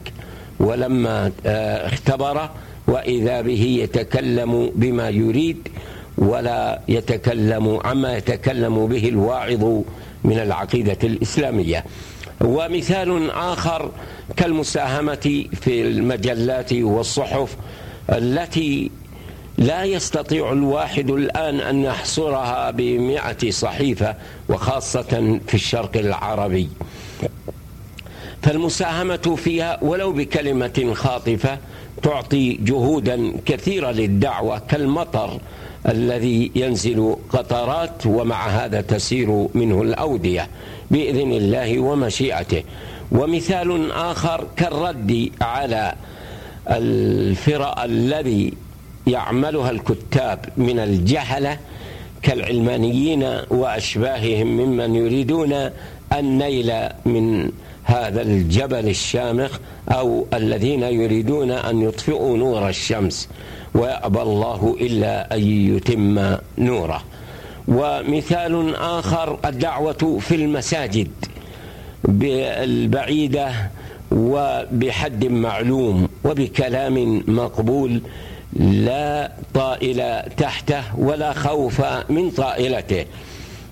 ولما 0.61 1.33
آه، 1.47 1.87
اختبر 1.87 2.51
وإذا 2.87 3.41
به 3.41 3.79
يتكلم 3.83 4.73
بما 4.75 5.09
يريد 5.09 5.69
ولا 6.19 6.81
يتكلم 6.89 7.81
عما 7.85 8.17
يتكلم 8.17 8.87
به 8.87 9.09
الواعظ 9.09 9.65
من 10.25 10.39
العقيدة 10.39 10.99
الإسلامية. 11.05 11.85
ومثال 12.41 13.31
آخر 13.31 13.91
كالمساهمة 14.37 15.45
في 15.61 15.83
المجلات 15.83 16.73
والصحف 16.73 17.57
التي 18.13 18.91
لا 19.59 19.85
يستطيع 19.85 20.53
الواحد 20.53 21.11
الآن 21.11 21.61
أن 21.61 21.85
يحصرها 21.85 22.71
بمئة 22.71 23.51
صحيفة 23.51 24.15
وخاصة 24.49 25.41
في 25.47 25.55
الشرق 25.55 25.97
العربي. 25.97 26.69
فالمساهمة 28.43 29.37
فيها 29.37 29.79
ولو 29.83 30.13
بكلمة 30.13 30.93
خاطفة 30.95 31.59
تعطي 32.03 32.53
جهودا 32.53 33.33
كثيرة 33.47 33.91
للدعوة 33.91 34.59
كالمطر 34.59 35.41
الذي 35.89 36.51
ينزل 36.55 37.17
قطرات 37.33 38.07
ومع 38.07 38.47
هذا 38.49 38.81
تسير 38.81 39.47
منه 39.55 39.83
الأودية 39.83 40.49
بإذن 40.91 41.33
الله 41.33 41.79
ومشيئته. 41.79 42.63
ومثال 43.13 43.93
آخر 43.93 44.45
كالرد 44.57 45.31
على 45.41 45.95
الفرق 46.69 47.81
الذي 47.83 48.53
يعملها 49.07 49.71
الكتاب 49.71 50.45
من 50.57 50.79
الجهلة 50.79 51.59
كالعلمانيين 52.23 53.23
وأشباههم 53.51 54.47
ممن 54.47 54.95
يريدون 54.95 55.71
النيل 56.13 56.73
من 57.05 57.51
هذا 57.85 58.23
الجبل 58.23 58.89
الشامخ 58.89 59.59
أو 59.89 60.27
الذين 60.35 60.83
يريدون 60.83 61.51
أن 61.51 61.83
يطفئوا 61.83 62.37
نور 62.37 62.69
الشمس 62.69 63.29
ويأبى 63.75 64.23
الله 64.23 64.77
إلا 64.81 65.35
أن 65.35 65.43
يتم 65.43 66.37
نوره. 66.59 67.03
ومثال 67.69 68.77
آخر 68.77 69.39
الدعوة 69.45 70.19
في 70.21 70.35
المساجد 70.35 71.09
البعيدة 72.23 73.53
وبحد 74.11 75.25
معلوم 75.25 76.09
وبكلام 76.25 77.23
مقبول 77.29 78.01
لا 78.61 79.33
طائل 79.55 80.23
تحته 80.37 80.83
ولا 80.99 81.33
خوف 81.33 81.83
من 82.11 82.31
طائلته. 82.31 83.05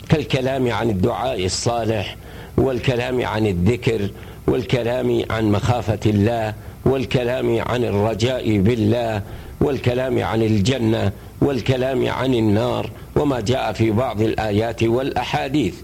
كالكلام 0.09 0.73
عن 0.73 0.90
الدعاء 0.90 1.44
الصالح 1.44 2.16
والكلام 2.59 3.27
عن 3.27 3.47
الذكر 3.47 4.11
والكلام 4.47 5.25
عن 5.31 5.53
مخافة 5.53 5.99
الله 6.07 6.55
والكلام 6.85 7.61
عن 7.61 7.85
الرجاء 7.85 8.59
بالله 8.59 9.23
والكلام 9.61 10.23
عن 10.23 10.42
الجنة 10.42 11.12
والكلام 11.40 12.09
عن 12.09 12.35
النار 12.35 12.90
وما 13.16 13.40
جاء 13.40 13.73
في 13.73 13.90
بعض 13.90 14.21
الآيات 14.21 14.83
والأحاديث. 14.83 15.75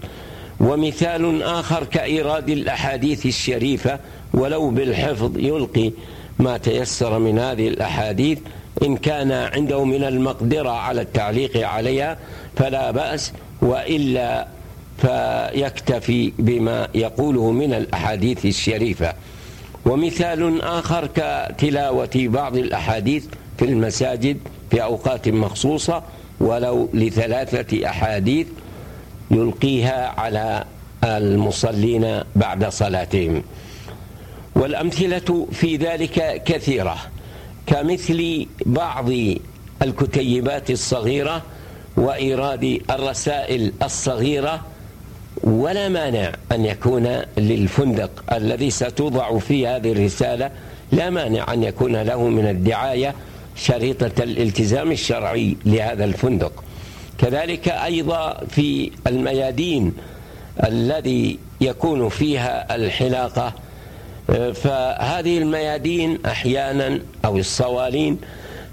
ومثال 0.59 1.43
آخر 1.43 1.83
كإيراد 1.83 2.49
الأحاديث 2.49 3.25
الشريفة 3.25 3.99
ولو 4.33 4.69
بالحفظ 4.69 5.37
يلقي 5.37 5.91
ما 6.39 6.57
تيسر 6.57 7.19
من 7.19 7.39
هذه 7.39 7.67
الأحاديث 7.67 8.39
إن 8.83 8.97
كان 8.97 9.31
عنده 9.31 9.83
من 9.83 10.03
المقدرة 10.03 10.69
على 10.69 11.01
التعليق 11.01 11.67
عليها 11.67 12.17
فلا 12.55 12.91
بأس 12.91 13.33
وإلا 13.61 14.47
فيكتفي 14.97 16.33
بما 16.39 16.87
يقوله 16.95 17.51
من 17.51 17.73
الأحاديث 17.73 18.45
الشريفة. 18.45 19.13
ومثال 19.85 20.61
آخر 20.61 21.07
كتلاوة 21.15 22.09
بعض 22.15 22.57
الأحاديث 22.57 23.25
في 23.57 23.65
المساجد 23.65 24.37
في 24.71 24.83
أوقات 24.83 25.27
مخصوصة 25.29 26.03
ولو 26.39 26.89
لثلاثة 26.93 27.89
أحاديث 27.89 28.47
يلقيها 29.31 30.13
على 30.19 30.63
المصلين 31.03 32.21
بعد 32.35 32.65
صلاتهم. 32.69 33.43
والأمثلة 34.55 35.47
في 35.51 35.75
ذلك 35.75 36.43
كثيرة 36.45 36.97
كمثل 37.67 38.45
بعض 38.65 39.09
الكتيبات 39.81 40.71
الصغيرة 40.71 41.41
وإيراد 41.97 42.81
الرسائل 42.89 43.73
الصغيرة 43.83 44.61
ولا 45.43 45.89
مانع 45.89 46.31
أن 46.51 46.65
يكون 46.65 47.21
للفندق 47.37 48.33
الذي 48.33 48.69
ستوضع 48.69 49.39
فيه 49.39 49.75
هذه 49.75 49.91
الرسالة 49.91 50.51
لا 50.91 51.09
مانع 51.09 51.53
أن 51.53 51.63
يكون 51.63 51.95
له 51.95 52.27
من 52.27 52.47
الدعاية 52.47 53.15
شريطة 53.55 54.23
الالتزام 54.23 54.91
الشرعي 54.91 55.57
لهذا 55.65 56.05
الفندق. 56.05 56.63
كذلك 57.17 57.67
أيضا 57.67 58.37
في 58.49 58.91
الميادين 59.07 59.93
الذي 60.63 61.39
يكون 61.61 62.09
فيها 62.09 62.75
الحلاقة 62.75 63.53
فهذه 64.53 65.37
الميادين 65.37 66.19
أحيانا 66.25 66.99
أو 67.25 67.37
الصوالين 67.37 68.17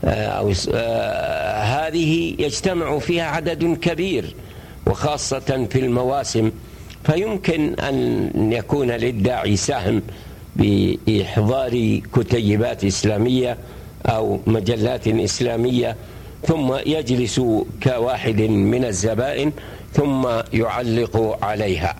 أو 0.04 0.52
هذه 1.62 2.34
يجتمع 2.38 2.98
فيها 2.98 3.24
عدد 3.24 3.78
كبير. 3.82 4.34
وخاصة 4.86 5.66
في 5.70 5.78
المواسم 5.78 6.50
فيمكن 7.04 7.74
أن 7.74 8.30
يكون 8.52 8.90
للداعي 8.90 9.56
سهم 9.56 10.02
بإحضار 10.56 12.00
كتيبات 12.16 12.84
إسلامية 12.84 13.56
أو 14.06 14.40
مجلات 14.46 15.08
إسلامية 15.08 15.96
ثم 16.46 16.74
يجلس 16.86 17.40
كواحد 17.82 18.40
من 18.40 18.84
الزبائن 18.84 19.52
ثم 19.92 20.28
يعلق 20.52 21.38
عليها. 21.44 21.96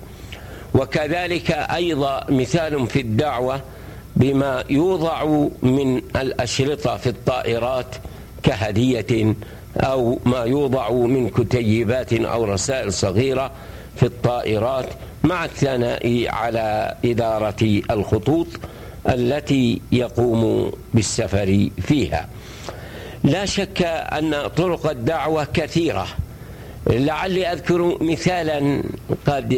وكذلك 0.74 1.50
أيضا 1.50 2.26
مثال 2.28 2.86
في 2.86 3.00
الدعوة 3.00 3.60
بما 4.16 4.64
يوضع 4.70 5.24
من 5.62 5.96
الأشرطة 6.16 6.96
في 6.96 7.08
الطائرات 7.08 7.86
كهدية 8.42 9.34
أو 9.76 10.18
ما 10.26 10.44
يوضع 10.44 10.90
من 10.90 11.28
كتيبات 11.28 12.12
أو 12.12 12.44
رسائل 12.44 12.92
صغيرة 12.92 13.50
في 13.96 14.02
الطائرات 14.02 14.86
مع 15.24 15.44
الثناء 15.44 16.24
على 16.28 16.94
إدارة 17.04 17.82
الخطوط 17.90 18.46
التي 19.08 19.80
يقوم 19.92 20.72
بالسفر 20.94 21.68
فيها. 21.82 22.28
لا 23.24 23.44
شك 23.44 23.82
أن 23.82 24.46
طرق 24.56 24.90
الدعوة 24.90 25.44
كثيرة. 25.54 26.06
لعلي 26.86 27.52
أذكر 27.52 28.02
مثالا 28.02 28.82
قد 29.26 29.52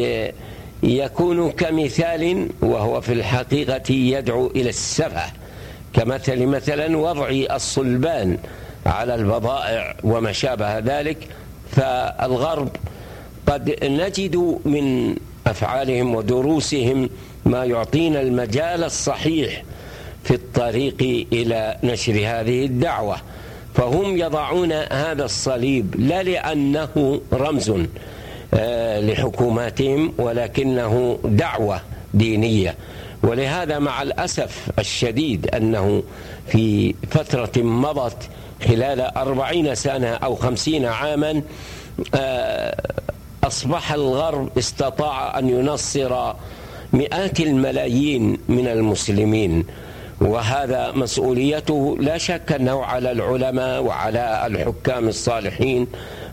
يكون 0.83 1.50
كمثال 1.50 2.48
وهو 2.62 3.00
في 3.00 3.12
الحقيقة 3.12 3.92
يدعو 3.92 4.46
إلى 4.46 4.68
السفه 4.68 5.24
كمثل 5.94 6.46
مثلا 6.46 6.96
وضع 6.96 7.29
الصلبان. 7.31 8.38
على 8.87 9.14
البضائع 9.14 9.97
وما 10.05 10.33
شابه 10.33 10.79
ذلك 10.79 11.29
فالغرب 11.70 12.68
قد 13.47 13.85
نجد 13.85 14.59
من 14.64 15.16
أفعالهم 15.47 16.14
ودروسهم 16.14 17.11
ما 17.44 17.64
يعطينا 17.64 18.20
المجال 18.20 18.85
الصحيح 18.85 19.62
في 20.25 20.35
الطريق 20.35 21.27
إلى 21.33 21.77
نشر 21.83 22.12
هذه 22.12 22.64
الدعوة. 22.64 23.16
فهم 23.75 24.18
يضعون 24.18 24.73
هذا 24.73 25.25
الصليب 25.25 25.94
لا 25.99 26.23
لأنه 26.23 27.20
رمز 27.33 27.73
آه، 28.55 29.01
لحكوماتهم 29.01 30.12
ولكنه 30.18 31.18
دعوة 31.25 31.81
دينية. 32.14 32.75
ولهذا 33.23 33.79
مع 33.79 34.03
الأسف 34.03 34.68
الشديد 34.79 35.47
أنه 35.47 36.03
في 36.49 36.94
فترة 37.11 37.62
مضت 37.62 38.29
خلال 38.64 39.00
أربعين 39.00 39.74
سنة 39.74 40.09
أو 40.09 40.35
خمسين 40.35 40.85
عاما 40.85 41.42
آه، 42.14 42.77
أصبح 43.44 43.92
الغرب 43.92 44.59
استطاع 44.59 45.38
أن 45.38 45.48
ينصر 45.48 46.33
مئات 46.92 47.40
الملايين 47.40 48.38
من 48.48 48.66
المسلمين 48.68 49.64
وهذا 50.20 50.92
مسؤوليته 50.92 51.96
لا 52.00 52.18
شك 52.18 52.53
أنه 52.53 52.85
على 52.85 53.11
العلماء 53.12 53.83
وعلى 53.83 54.46
الحكام 54.46 55.09
الصالحين 55.09 55.87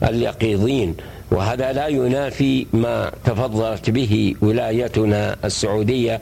اليقظين 0.04 0.96
وهذا 1.32 1.74
لا 1.74 1.88
ينافي 1.88 2.68
ما 2.74 3.12
تفضلت 3.26 3.90
به 3.90 4.36
ولايتنا 4.42 5.36
السعودية 5.46 6.22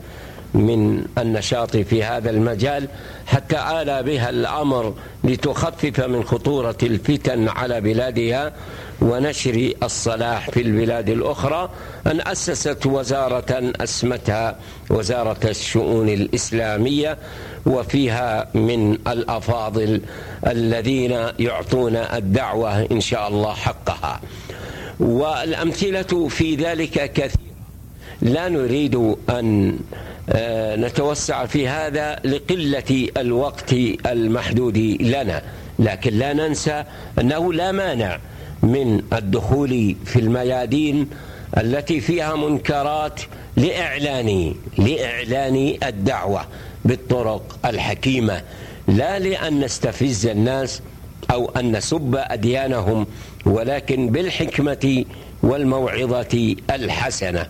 من 0.54 1.06
النشاط 1.18 1.78
في 1.78 2.04
هذا 2.04 2.30
المجال 2.30 2.88
حتى 3.28 3.58
آل 3.58 4.04
بها 4.04 4.30
الأمر 4.30 4.94
لتخفف 5.24 6.00
من 6.00 6.24
خطورة 6.24 6.78
الفتن 6.84 7.48
على 7.48 7.82
بلادها 7.82 8.54
ونشر 9.02 9.74
الصلاح 9.84 10.50
في 10.50 10.62
البلاد 10.62 11.10
الأخرى 11.10 11.70
أن 12.08 12.22
أسست 12.28 12.86
وزارة 12.86 13.72
أسمتها 13.82 14.56
وزارة 14.90 15.50
الشؤون 15.50 16.10
الإسلامية 16.10 17.18
وفيها 17.66 18.48
من 18.54 18.94
الأفاضل 18.94 20.02
الذين 20.48 21.12
يعطون 21.40 21.96
الدعوة 21.96 22.82
إن 22.92 23.02
شاء 23.02 23.28
الله 23.28 23.54
حقها. 23.54 24.22
والأمثلة 25.00 26.28
في 26.28 26.56
ذلك 26.56 27.14
كثير 27.14 27.50
لا 28.22 28.50
نريد 28.50 29.16
أن 29.30 29.80
نتوسع 30.76 31.46
في 31.46 31.68
هذا 31.68 32.16
لقلة 32.26 33.08
الوقت 33.18 33.74
المحدود 34.06 34.78
لنا. 35.02 35.42
لكن 35.80 36.14
لا 36.14 36.34
ننسى 36.34 36.84
أنه 37.20 37.54
لا 37.54 37.72
مانع 37.72 38.20
من 38.64 39.02
الدخول 39.14 39.96
في 40.06 40.20
الميادين 40.20 41.10
التي 41.58 42.02
فيها 42.02 42.36
منكرات 42.36 43.22
لإعلان 43.58 44.56
لإعلان 44.78 45.78
الدعوة 45.84 46.46
بالطرق 46.86 47.60
الحكيمة. 47.66 48.42
لا 48.88 49.20
لأن 49.20 49.60
نستفز 49.60 50.26
الناس 50.26 50.82
أو 51.32 51.50
أن 51.50 51.72
نسب 51.78 52.16
أديانهم 52.16 53.08
ولكن 53.46 54.10
بالحكمة 54.10 55.06
والموعظة 55.44 56.56
الحسنة. 56.70 57.48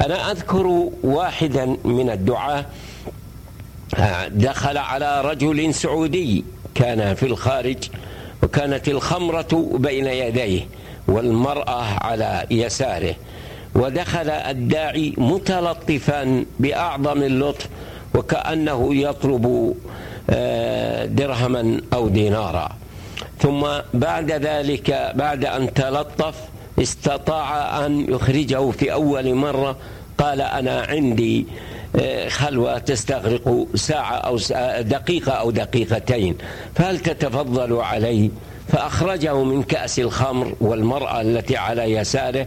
أنا 0.00 0.30
أذكر 0.30 0.88
واحدا 1.02 1.76
من 1.84 2.10
الدعاة 2.10 2.66
دخل 4.28 4.78
على 4.78 5.20
رجل 5.20 5.74
سعودي 5.74 6.44
كان 6.74 7.14
في 7.14 7.26
الخارج 7.26 7.76
وكانت 8.42 8.88
الخمرة 8.88 9.70
بين 9.74 10.06
يديه 10.06 10.66
والمرأة 11.08 11.82
على 11.82 12.46
يساره 12.50 13.14
ودخل 13.74 14.30
الداعي 14.30 15.14
متلطفا 15.18 16.44
بأعظم 16.60 17.22
اللطف 17.22 17.68
وكأنه 18.14 18.94
يطلب 18.94 19.74
آه، 20.30 21.04
درهما 21.04 21.80
أو 21.92 22.08
دينارا. 22.08 22.68
ثم 23.38 23.66
بعد 23.94 24.32
ذلك 24.32 25.12
بعد 25.14 25.44
أن 25.44 25.74
تلطف 25.74 26.34
استطاع 26.82 27.86
أن 27.86 28.06
يخرجه 28.08 28.70
في 28.70 28.92
أول 28.92 29.34
مرة. 29.34 29.76
قال 30.18 30.40
أنا 30.40 30.80
عندي 30.80 31.46
آه، 32.00 32.28
خلوة 32.28 32.78
تستغرق 32.78 33.66
ساعة 33.74 34.14
أو 34.14 34.38
دقيقة 34.80 35.32
أو 35.32 35.50
دقيقتين. 35.50 36.36
فهل 36.74 36.98
تتفضل 36.98 37.76
علي 37.76 38.30
فأخرجه 38.68 39.44
من 39.44 39.62
كأس 39.62 39.98
الخمر 39.98 40.54
والمرأة 40.60 41.20
التي 41.20 41.56
على 41.56 41.82
يساره. 41.82 42.46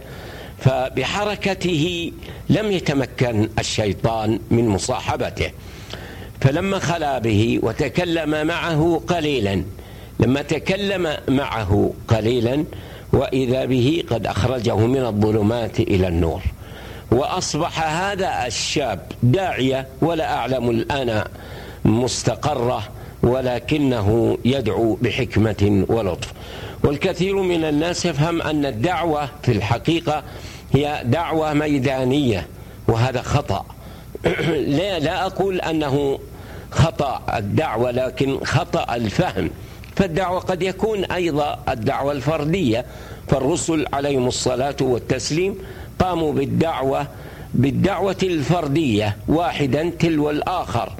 فبحركته 0.58 2.12
لم 2.48 2.72
يتمكن 2.72 3.48
الشيطان 3.58 4.38
من 4.50 4.68
مصاحبته. 4.68 5.50
فلما 6.40 6.78
خلا 6.78 7.18
به 7.18 7.60
وتكلم 7.62 8.46
معه 8.46 9.02
قليلا 9.06 9.64
لما 10.20 10.42
تكلم 10.42 11.16
معه 11.28 11.92
قليلا 12.08 12.64
وإذا 13.16 13.64
به 13.64 14.04
قد 14.10 14.26
أخرجه 14.26 14.76
من 14.76 15.06
الظلمات 15.06 15.80
إلى 15.80 16.08
النور. 16.08 16.42
وأصبح 17.10 17.82
هذا 17.82 18.46
الشاب 18.46 19.00
داعية 19.22 19.86
ولا 20.02 20.34
أعلم 20.34 20.70
الآن 20.70 21.24
مستقرة 21.84 22.82
ولكنه 23.22 24.38
يدعو 24.44 24.98
بحكمة 25.02 25.84
ولطف. 25.88 26.32
والكثير 26.84 27.42
من 27.42 27.64
الناس 27.64 28.06
يفهم 28.06 28.42
أن 28.42 28.66
الدعوة 28.66 29.28
في 29.42 29.52
الحقيقة 29.52 30.22
هي 30.72 31.02
دعوة 31.04 31.52
ميدانية 31.52 32.46
وهذا 32.88 33.22
خطأ. 33.22 33.64
لا 34.78 34.98
لا 34.98 35.26
أقول 35.26 35.60
أنه 35.60 36.18
خطأ 36.70 37.22
الدعوة 37.36 37.90
لكن 37.90 38.38
خطأ 38.44 38.96
الفهم. 38.96 39.50
فالدعوة 39.96 40.40
قد 40.40 40.62
يكون 40.62 41.04
أيضا 41.04 41.58
الدعوة 41.68 42.12
الفردية. 42.12 42.84
فالرسل 43.28 43.86
عليهم 43.92 44.26
الصلاة 44.26 44.76
والتسليم 44.80 45.58
قاموا 45.98 46.32
بالدعوة 46.32 47.06
بالدعوة 47.54 48.16
الفردية 48.22 49.16
واحدا 49.28 49.90
تلو 49.98 50.30
الآخر. 50.30 50.92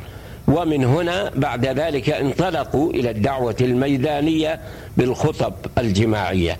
ومن 0.49 0.85
هنا 0.85 1.31
بعد 1.35 1.67
ذلك 1.67 2.11
انطلقوا 2.11 2.91
إلى 2.91 3.11
الدعوة 3.11 3.57
الميدانية 3.61 4.61
بالخطب 4.97 5.53
الجماعية. 5.79 6.57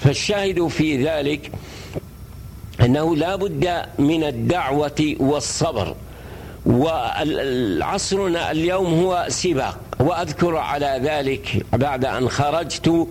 فالشاهد 0.00 0.66
في 0.66 1.06
ذلك 1.06 1.50
أنه 2.80 3.16
لا 3.16 3.36
بد 3.36 3.82
من 3.98 4.24
الدعوة 4.24 5.14
والصبر. 5.20 5.96
وعصرنا 6.66 8.50
اليوم 8.50 8.94
هو 8.94 9.26
سباق. 9.28 9.78
وأذكر 10.00 10.56
على 10.56 11.00
ذلك 11.02 11.66
بعد 11.72 12.04
أن 12.04 12.28
خرجت 12.28 13.08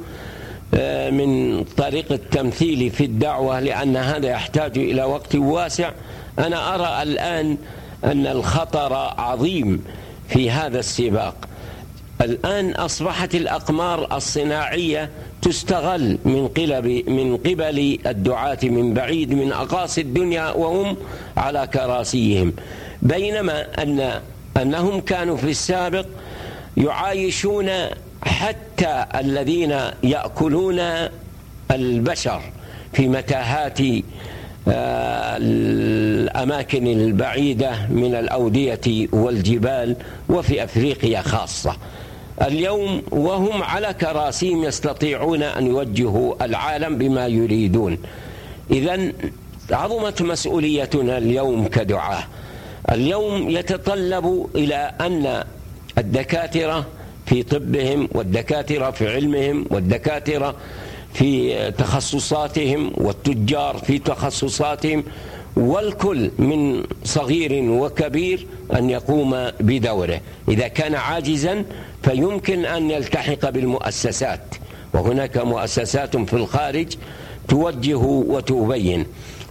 آه، 0.73 1.09
من 1.09 1.63
طريق 1.63 2.11
التمثيل 2.11 2.89
في 2.91 3.03
الدعوة 3.03 3.59
لأن 3.59 3.97
هذا 3.97 4.27
يحتاج 4.27 4.77
إلى 4.77 5.03
وقت 5.03 5.35
واسع. 5.35 5.91
أنا 6.39 6.75
أرى 6.75 7.03
الآن 7.03 7.57
أن 8.03 8.27
الخطر 8.27 8.93
عظيم 9.17 9.83
في 10.27 10.51
هذا 10.51 10.79
السباق. 10.79 11.35
الآن 12.21 12.71
أصبحت 12.71 13.35
الأقمار 13.35 14.17
الصناعية 14.17 15.09
تستغل 15.41 16.17
من 16.25 16.47
قلب 16.47 16.85
من 17.09 17.37
قبل 17.37 17.99
الدعاة 18.05 18.59
من 18.63 18.93
بعيد 18.93 19.33
من 19.33 19.51
أقاصي 19.51 20.01
الدنيا 20.01 20.51
وهم 20.51 20.97
على 21.37 21.67
كراسيهم. 21.73 22.53
بينما 23.01 23.83
أن 23.83 24.21
أنهم 24.61 25.01
كانوا 25.01 25.37
في 25.37 25.49
السابق 25.49 26.05
يعايشون 26.77 27.69
حتى 28.23 29.05
الذين 29.15 29.79
يأكلون 30.03 30.81
البشر 31.71 32.41
في 32.93 33.07
متاهات 33.07 33.79
آه، 34.69 35.37
الأماكن 35.37 36.87
البعيدة 36.87 37.87
من 37.89 38.15
الأودية 38.15 39.07
والجبال 39.11 39.95
وفي 40.29 40.63
أفريقيا 40.63 41.21
خاصة. 41.21 41.75
اليوم 42.41 43.01
وهم 43.11 43.63
على 43.63 43.93
كراسيهم 44.01 44.63
يستطيعون 44.63 45.43
أن 45.43 45.67
يوجهوا 45.67 46.45
العالم 46.45 46.97
بما 46.97 47.27
يريدون. 47.27 47.97
إذا 48.71 49.11
عظمت 49.71 50.21
مسؤوليتنا 50.21 51.17
اليوم 51.17 51.67
كدعاة. 51.67 52.23
اليوم 52.91 53.49
يتطلب 53.49 54.49
إلى 54.55 54.91
أن 55.01 55.43
الدكاترة 55.97 56.85
في 57.25 57.43
طبهم 57.43 58.09
والدكاترة 58.11 58.91
في 58.91 59.07
علمهم 59.15 59.65
والدكاترة 59.69 60.55
في 61.13 61.71
تخصصاتهم 61.71 62.91
والتجار 62.95 63.77
في 63.77 63.99
تخصصاتهم 63.99 65.03
والكل 65.57 66.31
من 66.39 66.83
صغير 67.03 67.71
وكبير 67.71 68.45
أن 68.75 68.89
يقوم 68.89 69.49
بدوره. 69.59 70.21
إذا 70.49 70.67
كان 70.67 70.95
عاجزا 70.95 71.65
فيمكن 72.03 72.65
أن 72.65 72.91
يلتحق 72.91 73.49
بالمؤسسات. 73.49 74.41
وهناك 74.93 75.37
مؤسسات 75.37 76.17
في 76.17 76.33
الخارج 76.33 76.93
توجه 77.47 77.97
وتبين. 77.97 79.05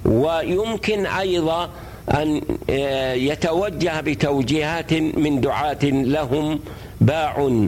ويمكن 0.04 1.06
أيضا 1.06 1.70
أن 2.14 2.42
آه، 2.70 3.12
يتوجه 3.12 4.00
بتوجيهات 4.00 4.92
من 4.94 5.40
دعاة 5.40 5.84
لهم 5.84 6.60
باع 7.00 7.66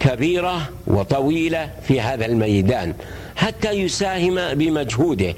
كبيرة 0.00 0.68
وطويلة 0.86 1.70
في 1.82 2.00
هذا 2.00 2.26
الميدان 2.26 2.94
حتى 3.36 3.70
يساهم 3.70 4.54
بمجهوده. 4.54 5.34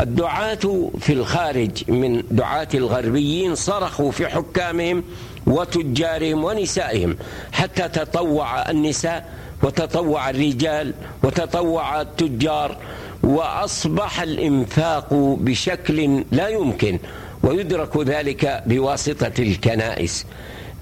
الدعاة 0.00 0.90
في 1.00 1.12
الخارج 1.12 1.90
من 1.90 2.22
دعاة 2.30 2.68
الغربيين 2.74 3.54
صرخوا 3.54 4.10
في 4.10 4.28
حكامهم 4.28 5.04
وتجارهم 5.46 6.44
ونسائهم 6.44 7.16
حتى 7.52 7.88
تطوع 7.88 8.70
النساء 8.70 9.32
وتطوع 9.62 10.30
الرجال 10.30 10.94
وتطوع 11.22 12.00
التجار 12.00 12.76
وأصبح 13.22 14.20
الإنفاق 14.20 15.14
بشكل 15.40 16.24
لا 16.32 16.48
يمكن. 16.48 16.98
ويدرك 17.42 17.96
ذلك 17.96 18.62
بواسطة 18.66 19.32
الكنائس. 19.38 20.26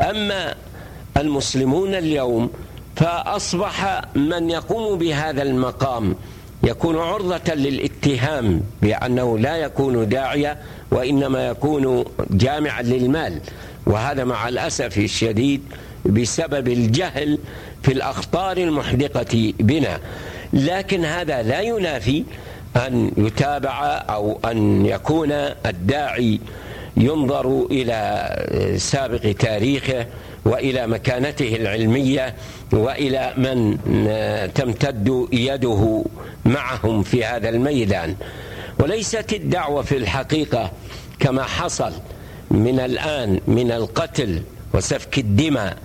أما 0.01 0.55
المسلمون 1.16 1.95
اليوم 1.95 2.51
فأصبح 2.97 4.03
من 4.14 4.51
يقوم 4.51 4.99
بهذا 4.99 5.42
المقام 5.42 6.16
يكون 6.62 6.97
عرضة 6.97 7.55
للاتهام 7.55 8.61
بأنه 8.83 9.38
لا 9.38 9.57
يكون 9.57 10.09
داعية 10.09 10.59
وإنما 10.90 11.47
يكون 11.49 12.05
جامعا 12.31 12.83
للمال. 12.83 13.40
وهذا 13.87 14.25
مع 14.25 14.49
الأسف 14.49 14.99
الشديد 14.99 15.62
بسبب 16.05 16.69
الجهل 16.69 17.38
في 17.83 17.92
الأخطار 17.92 18.57
المحدقة 18.57 19.53
بنا. 19.61 20.01
لكن 20.53 21.05
هذا 21.05 21.42
لا 21.42 21.61
ينافي 21.61 22.25
أن 22.77 23.11
يتابع 23.17 23.85
أو 24.11 24.39
أن 24.45 24.87
يكون 24.87 25.33
الداعي 25.67 26.41
ينظر 26.97 27.67
إلى 27.71 28.29
سابق 28.79 29.33
تاريخه 29.39 30.07
وإلى 30.45 30.87
مكانته 30.87 31.57
العلمية 31.57 32.35
وإلى 32.73 33.33
من 33.37 33.79
تمتد 34.55 35.27
يده 35.33 36.05
معهم 36.45 37.03
في 37.03 37.25
هذا 37.25 37.49
الميدان. 37.49 38.17
وليست 38.79 39.33
الدعوة 39.33 39.83
في 39.83 39.97
الحقيقة 39.97 40.71
كما 41.21 41.43
حصل 41.43 41.93
من 42.51 42.81
الآن 42.81 43.41
من 43.47 43.73
القتل 43.73 44.43
وسفك 44.75 45.19
الدماء 45.19 45.77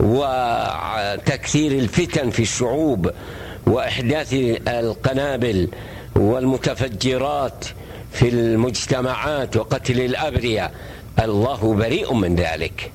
وتكثير 0.00 1.72
الفتن 1.72 2.30
في 2.30 2.42
الشعوب 2.42 3.10
وإحداث 3.66 4.34
القنابل 4.68 5.68
والمتفجرات 6.18 7.64
في 8.12 8.28
المجتمعات 8.28 9.56
وقتل 9.56 10.00
الأبرياء. 10.00 10.72
الله 11.22 11.74
بريء 11.74 12.14
من 12.14 12.36
ذلك. 12.36 12.92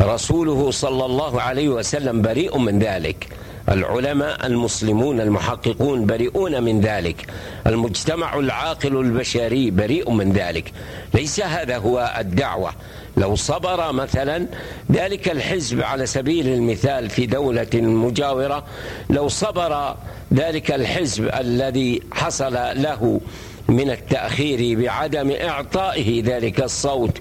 رسوله 0.00 0.70
صلى 0.70 1.04
الله 1.04 1.42
عليه 1.42 1.68
وسلم 1.68 2.22
بريء 2.22 2.58
من 2.58 2.78
ذلك. 2.78 3.28
العلماء 3.68 4.46
المسلمون 4.46 5.20
المحققون 5.20 6.06
بريئون 6.06 6.62
من 6.62 6.80
ذلك. 6.80 7.26
المجتمع 7.66 8.38
العاقل 8.38 9.00
البشري 9.00 9.70
بريء 9.70 10.10
من 10.10 10.32
ذلك. 10.32 10.72
ليس 11.14 11.40
هذا 11.40 11.78
هو 11.78 12.14
الدعوة. 12.18 12.72
لو 13.18 13.36
صبر 13.36 13.92
مثلا 13.92 14.46
ذلك 14.92 15.28
الحزب 15.28 15.82
على 15.82 16.06
سبيل 16.06 16.48
المثال 16.48 17.10
في 17.10 17.26
دولة 17.26 17.74
مجاورة 17.74 18.64
لو 19.10 19.28
صبر 19.28 19.96
ذلك 20.34 20.70
الحزب 20.70 21.30
الذي 21.34 22.02
حصل 22.12 22.54
له 22.54 23.20
من 23.68 23.90
التأخير 23.90 24.80
بعدم 24.80 25.30
إعطائه 25.30 26.22
ذلك 26.22 26.60
الصوت 26.60 27.18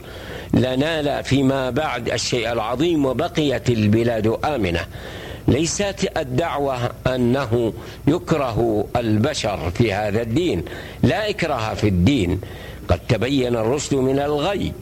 لنال 0.53 1.23
فيما 1.23 1.69
بعد 1.69 2.09
الشيء 2.09 2.51
العظيم 2.51 3.05
وبقيت 3.05 3.69
البلاد 3.69 4.37
آمنة. 4.45 4.85
ليست 5.47 6.11
الدعوة 6.17 6.91
أنه 7.07 7.73
يكره 8.07 8.87
البشر 8.95 9.71
في 9.71 9.93
هذا 9.93 10.21
الدين 10.21 10.63
لا 11.03 11.29
إكراه 11.29 11.73
في 11.73 11.87
الدين. 11.87 12.41
قد 12.89 12.99
تبين 13.09 13.55
الرشد 13.55 13.95
من 13.95 14.19
الغي. 14.19 14.73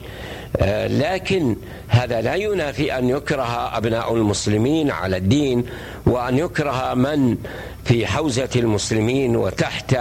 لكن 0.88 1.56
هذا 1.88 2.22
لا 2.22 2.36
ينافي 2.36 2.98
أن 2.98 3.10
يكره 3.10 3.78
أبناء 3.78 4.16
المسلمين 4.16 4.92
على 4.92 5.18
الدين 5.18 5.66
وأن 6.06 6.38
يكره 6.38 6.94
من 6.94 7.38
في 7.86 8.08
حوزة 8.08 8.50
المسلمين 8.56 9.36
وتحت 9.36 9.98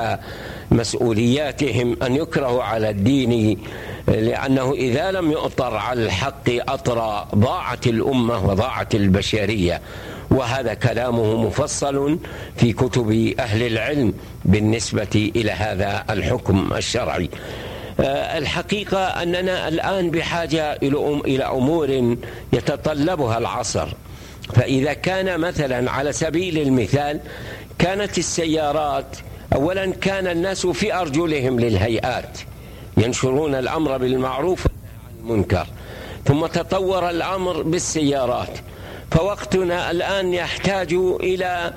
مسؤولياتهم 0.71 1.97
أن 2.03 2.17
يكرهوا 2.17 2.63
على 2.63 2.91
الدين 2.91 3.59
لأنه 4.09 4.73
إذا 4.73 5.11
لم 5.13 5.33
يؤطر 5.33 5.77
على 5.77 6.05
الحق 6.05 6.49
أطرى 6.49 7.29
ضاعت 7.35 7.87
الأمة 7.87 8.47
وضاعت 8.47 8.95
البشرية. 8.95 9.81
وهذا 10.31 10.75
كلامه 10.75 11.37
مفصل 11.37 12.19
في 12.57 12.73
كتب 12.73 13.35
أهل 13.39 13.63
العلم 13.63 14.15
بالنسبة 14.45 15.31
إلى 15.37 15.51
هذا 15.51 16.05
الحكم 16.11 16.73
الشرعي. 16.77 17.25
آه، 17.25 17.74
الحقيقة 18.01 18.99
أننا 18.99 19.69
الآن 19.69 20.11
بحاجة 20.11 20.79
إلى 21.27 21.45
أمور 21.45 22.17
يتطلبها 22.53 23.39
العصر. 23.39 23.89
فإذا 24.55 24.93
كان 24.93 25.41
مثلا 25.41 25.91
على 25.91 26.13
سبيل 26.13 26.59
المثال 26.59 27.21
كانت 27.79 28.19
السيارات 28.19 29.17
أولا 29.55 29.91
كان 29.91 30.27
الناس 30.27 30.67
في 30.67 30.95
أرجلهم 30.95 31.61
للهيئات 31.61 32.39
ينشرون 32.97 33.55
الأمر 33.55 33.99
بالمعروف 33.99 34.67
المنكر 35.21 35.67
ثم 36.25 36.47
تطور 36.47 37.11
الأمر 37.11 37.63
بالسيارات. 37.63 38.59
فوقتنا 39.11 39.91
الآن 39.91 40.35
يحتاج 40.35 40.93
إلى 41.21 41.73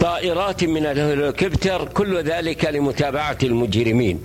طائرات 0.00 0.64
من 0.64 0.86
الهليكوبتر 0.86 1.88
كل 1.88 2.22
ذلك 2.22 2.64
لمتابعة 2.64 3.38
المجرمين. 3.42 4.24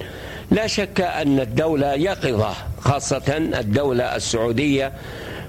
لا 0.52 0.68
شك 0.68 1.02
أن 1.02 1.40
الدولة 1.40 1.94
يقظة 1.94 2.54
خاصة 2.80 3.38
الدولة 3.38 4.16
السعودية 4.16 4.94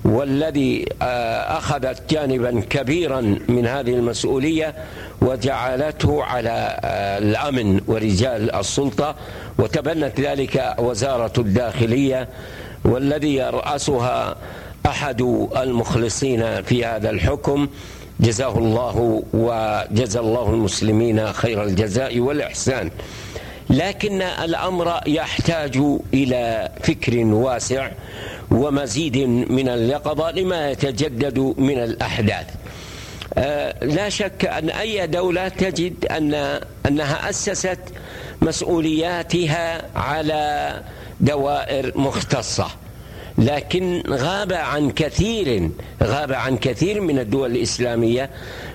والذي 0.04 0.84
آه، 1.02 1.58
أخذت 1.58 2.10
جانبا 2.10 2.60
كبيرا 2.70 3.20
من 3.48 3.66
هذه 3.66 3.94
المسؤولية 3.94 4.74
وجعلته 5.20 6.24
على 6.24 6.78
آه، 6.84 7.18
الأمن 7.18 7.80
ورجال 7.86 8.54
السلطة 8.54 9.14
وتبنت 9.58 10.20
ذلك 10.20 10.74
وزارة 10.78 11.32
الداخلية 11.40 12.28
والذي 12.84 13.34
يرأسها 13.34 14.36
أحد 14.86 15.20
المخلصين 15.56 16.62
في 16.62 16.84
هذا 16.84 17.10
الحكم 17.10 17.68
جزاه 18.20 18.58
الله 18.58 19.22
وجزى 19.32 20.20
الله 20.20 20.50
المسلمين 20.50 21.32
خير 21.32 21.64
الجزاء 21.64 22.18
والإحسان. 22.18 22.90
لكن 23.70 24.22
الأمر 24.22 25.00
يحتاج 25.06 25.82
إلى 26.14 26.72
فكر 26.82 27.18
واسع 27.18 27.90
ومزيد 28.50 29.18
من 29.50 29.68
اليقظة 29.68 30.30
لما 30.30 30.70
يتجدد 30.70 31.38
من 31.58 31.78
الأحداث. 31.78 32.46
آه، 33.38 33.84
لا 33.84 34.08
شك 34.08 34.44
أن 34.44 34.70
أي 34.70 35.06
دولة 35.06 35.48
تجد 35.48 36.06
أن 36.06 36.60
أنها 36.86 37.30
أسست 37.30 37.78
مسؤولياتها 38.42 39.82
على 39.96 40.82
دوائر 41.20 41.98
مختصة. 41.98 42.66
لكن 43.38 44.02
غاب 44.08 44.52
عن 44.52 44.90
كثير 44.90 45.70
غاب 46.02 46.32
عن 46.32 46.56
كثير 46.56 47.00
من 47.00 47.18
الدول 47.18 47.50
الإسلامية. 47.50 48.30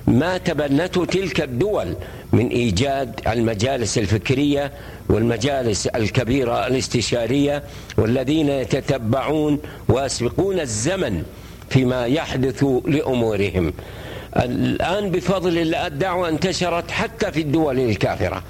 ما 0.08 0.38
تبنته 0.38 1.06
تلك 1.06 1.42
الدول 1.42 1.96
من 2.34 2.48
إيجاد 2.48 3.20
المجالس 3.28 3.98
الفكرية 3.98 4.72
والمجالس 5.10 5.88
الكبيرة 5.88 6.68
الاستشارية 6.68 7.64
والذين 7.98 8.50
يتتبعون 8.50 9.60
ويسبقون 9.90 10.60
الزمن 10.60 11.24
فيما 11.70 12.06
يحدث 12.06 12.66
لأمورهم. 12.86 13.74
الآن 14.36 15.12
بفضل 15.12 15.58
الله 15.58 15.88
الدعوة 15.88 16.30
انتشرت 16.30 16.92
حتى 16.92 17.32
في 17.32 17.42
الدول 17.42 17.80
الكافرة. 17.80 18.44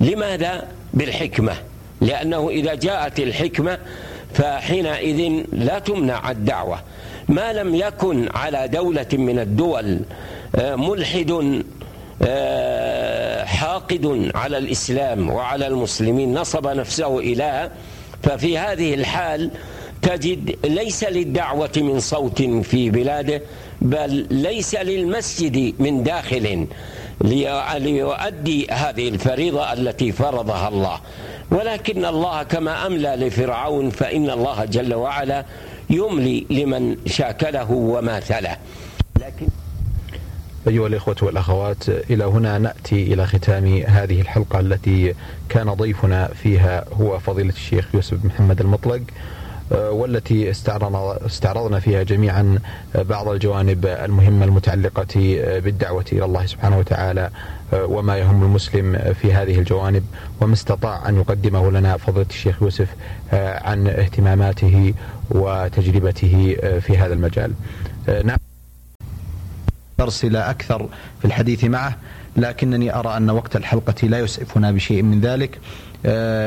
لماذا؟ 0.00 0.68
بالحكمة. 0.94 1.52
لأنه 2.00 2.50
إذا 2.50 2.74
جاءت 2.74 3.18
الحكمة 3.18 3.78
فحينئذ 4.36 5.44
لا 5.52 5.78
تمنع 5.78 6.30
الدعوة. 6.30 6.78
ما 7.28 7.52
لم 7.52 7.74
يكن 7.74 8.28
على 8.34 8.68
دولة 8.68 9.06
من 9.12 9.38
الدول 9.38 10.00
آه، 10.56 10.76
ملحد 10.76 11.62
آه، 12.22 13.44
حاقد 13.44 14.30
على 14.34 14.58
الإسلام 14.58 15.30
وعلى 15.30 15.66
المسلمين 15.66 16.34
نصب 16.34 16.66
نفسه 16.66 17.18
إلها 17.18 17.70
ففي 18.22 18.58
هذه 18.58 18.94
الحال 18.94 19.50
تجد 20.02 20.56
ليس 20.64 21.04
للدعوة 21.04 21.70
من 21.76 22.00
صوت 22.00 22.42
في 22.42 22.90
بلاده 22.90 23.42
بل 23.80 24.26
ليس 24.30 24.74
للمسجد 24.74 25.74
من 25.78 26.02
داخل. 26.02 26.66
ليؤدي 27.20 28.66
هذه 28.70 29.08
الفريضة 29.08 29.72
التي 29.72 30.12
فرضها 30.12 30.68
الله. 30.68 31.00
ولكن 31.50 32.04
الله 32.04 32.42
كما 32.42 32.86
أملى 32.86 33.16
لفرعون 33.16 33.90
فإن 33.90 34.30
الله 34.30 34.64
جل 34.64 34.94
وعلا 34.94 35.44
يملي 35.90 36.46
لمن 36.50 36.96
شاكله 37.06 37.70
وماثله. 37.70 38.56
لكن 39.16 39.46
أيها 40.68 40.86
الإخوة 40.86 41.16
والأخوات 41.22 41.88
إلى 41.88 42.24
هنا 42.24 42.58
نأتي 42.58 43.02
إلى 43.12 43.26
ختام 43.26 43.82
هذه 43.86 44.20
الحلقة 44.20 44.60
التي 44.60 45.14
كان 45.48 45.70
ضيفنا 45.74 46.28
فيها 46.42 46.84
هو 46.92 47.18
فضيلة 47.18 47.52
الشيخ 47.52 47.94
يوسف 47.94 48.24
محمد 48.24 48.60
المطلق. 48.60 49.00
والتي 49.70 50.50
استعرضنا 50.50 51.80
فيها 51.80 52.02
جميعا 52.02 52.58
بعض 52.94 53.28
الجوانب 53.28 53.86
المهمة 53.86 54.44
المتعلقة 54.44 55.06
بالدعوة 55.58 56.04
إلى 56.12 56.24
الله 56.24 56.46
سبحانه 56.46 56.78
وتعالى 56.78 57.30
آه، 57.72 57.84
وما 57.84 58.16
يهم 58.18 58.42
المسلم 58.42 59.14
في 59.20 59.32
هذه 59.32 59.58
الجوانب 59.58 60.04
وما 60.40 60.52
استطاع 60.52 61.08
أن 61.08 61.16
يقدمه 61.16 61.70
لنا 61.70 61.96
فضيلة 61.96 62.26
الشيخ 62.30 62.62
يوسف 62.62 62.88
آه، 63.32 63.68
عن 63.68 63.86
اهتماماته 63.86 64.94
وتجربته 65.30 66.56
في 66.80 66.98
هذا 66.98 67.14
المجال. 67.14 67.52
نعم. 68.24 68.38
أرسل 70.00 70.36
أكثر 70.36 70.88
في 71.18 71.24
الحديث 71.24 71.64
معه 71.64 71.96
لكنني 72.36 72.94
أرى 72.94 73.16
أن 73.16 73.30
وقت 73.30 73.56
الحلقة 73.56 74.08
لا 74.08 74.18
يسعفنا 74.18 74.70
بشيء 74.72 75.02
من 75.02 75.20
ذلك. 75.20 75.50
آه، 75.54 75.60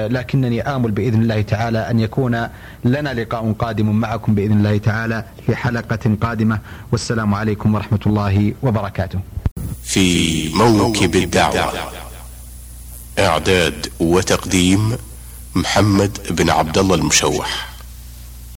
لكنني 0.07 0.61
آمل 0.61 0.91
بإذن 0.91 1.21
الله 1.21 1.41
تعالى 1.41 1.89
أن 1.89 1.99
يكون 1.99 2.47
لنا 2.85 3.13
لقاء 3.13 3.51
قادم 3.51 3.91
معكم 3.91 4.35
بإذن 4.35 4.51
الله 4.51 4.77
تعالى 4.77 5.25
في 5.45 5.55
حلقة 5.55 6.15
قادمة. 6.21 6.59
والسلام 6.91 7.33
عليكم 7.33 7.75
ورحمة 7.75 7.99
الله 8.05 8.53
وبركاته. 8.63 9.19
في 9.83 10.49
موكب 10.53 11.15
الدعوة 11.15 11.73
إعداد 13.19 13.87
وتقديم 13.99 14.97
محمد 15.55 16.17
بن 16.29 16.49
عبد 16.49 16.77
الله 16.77 16.95
المشوح. 16.95 17.68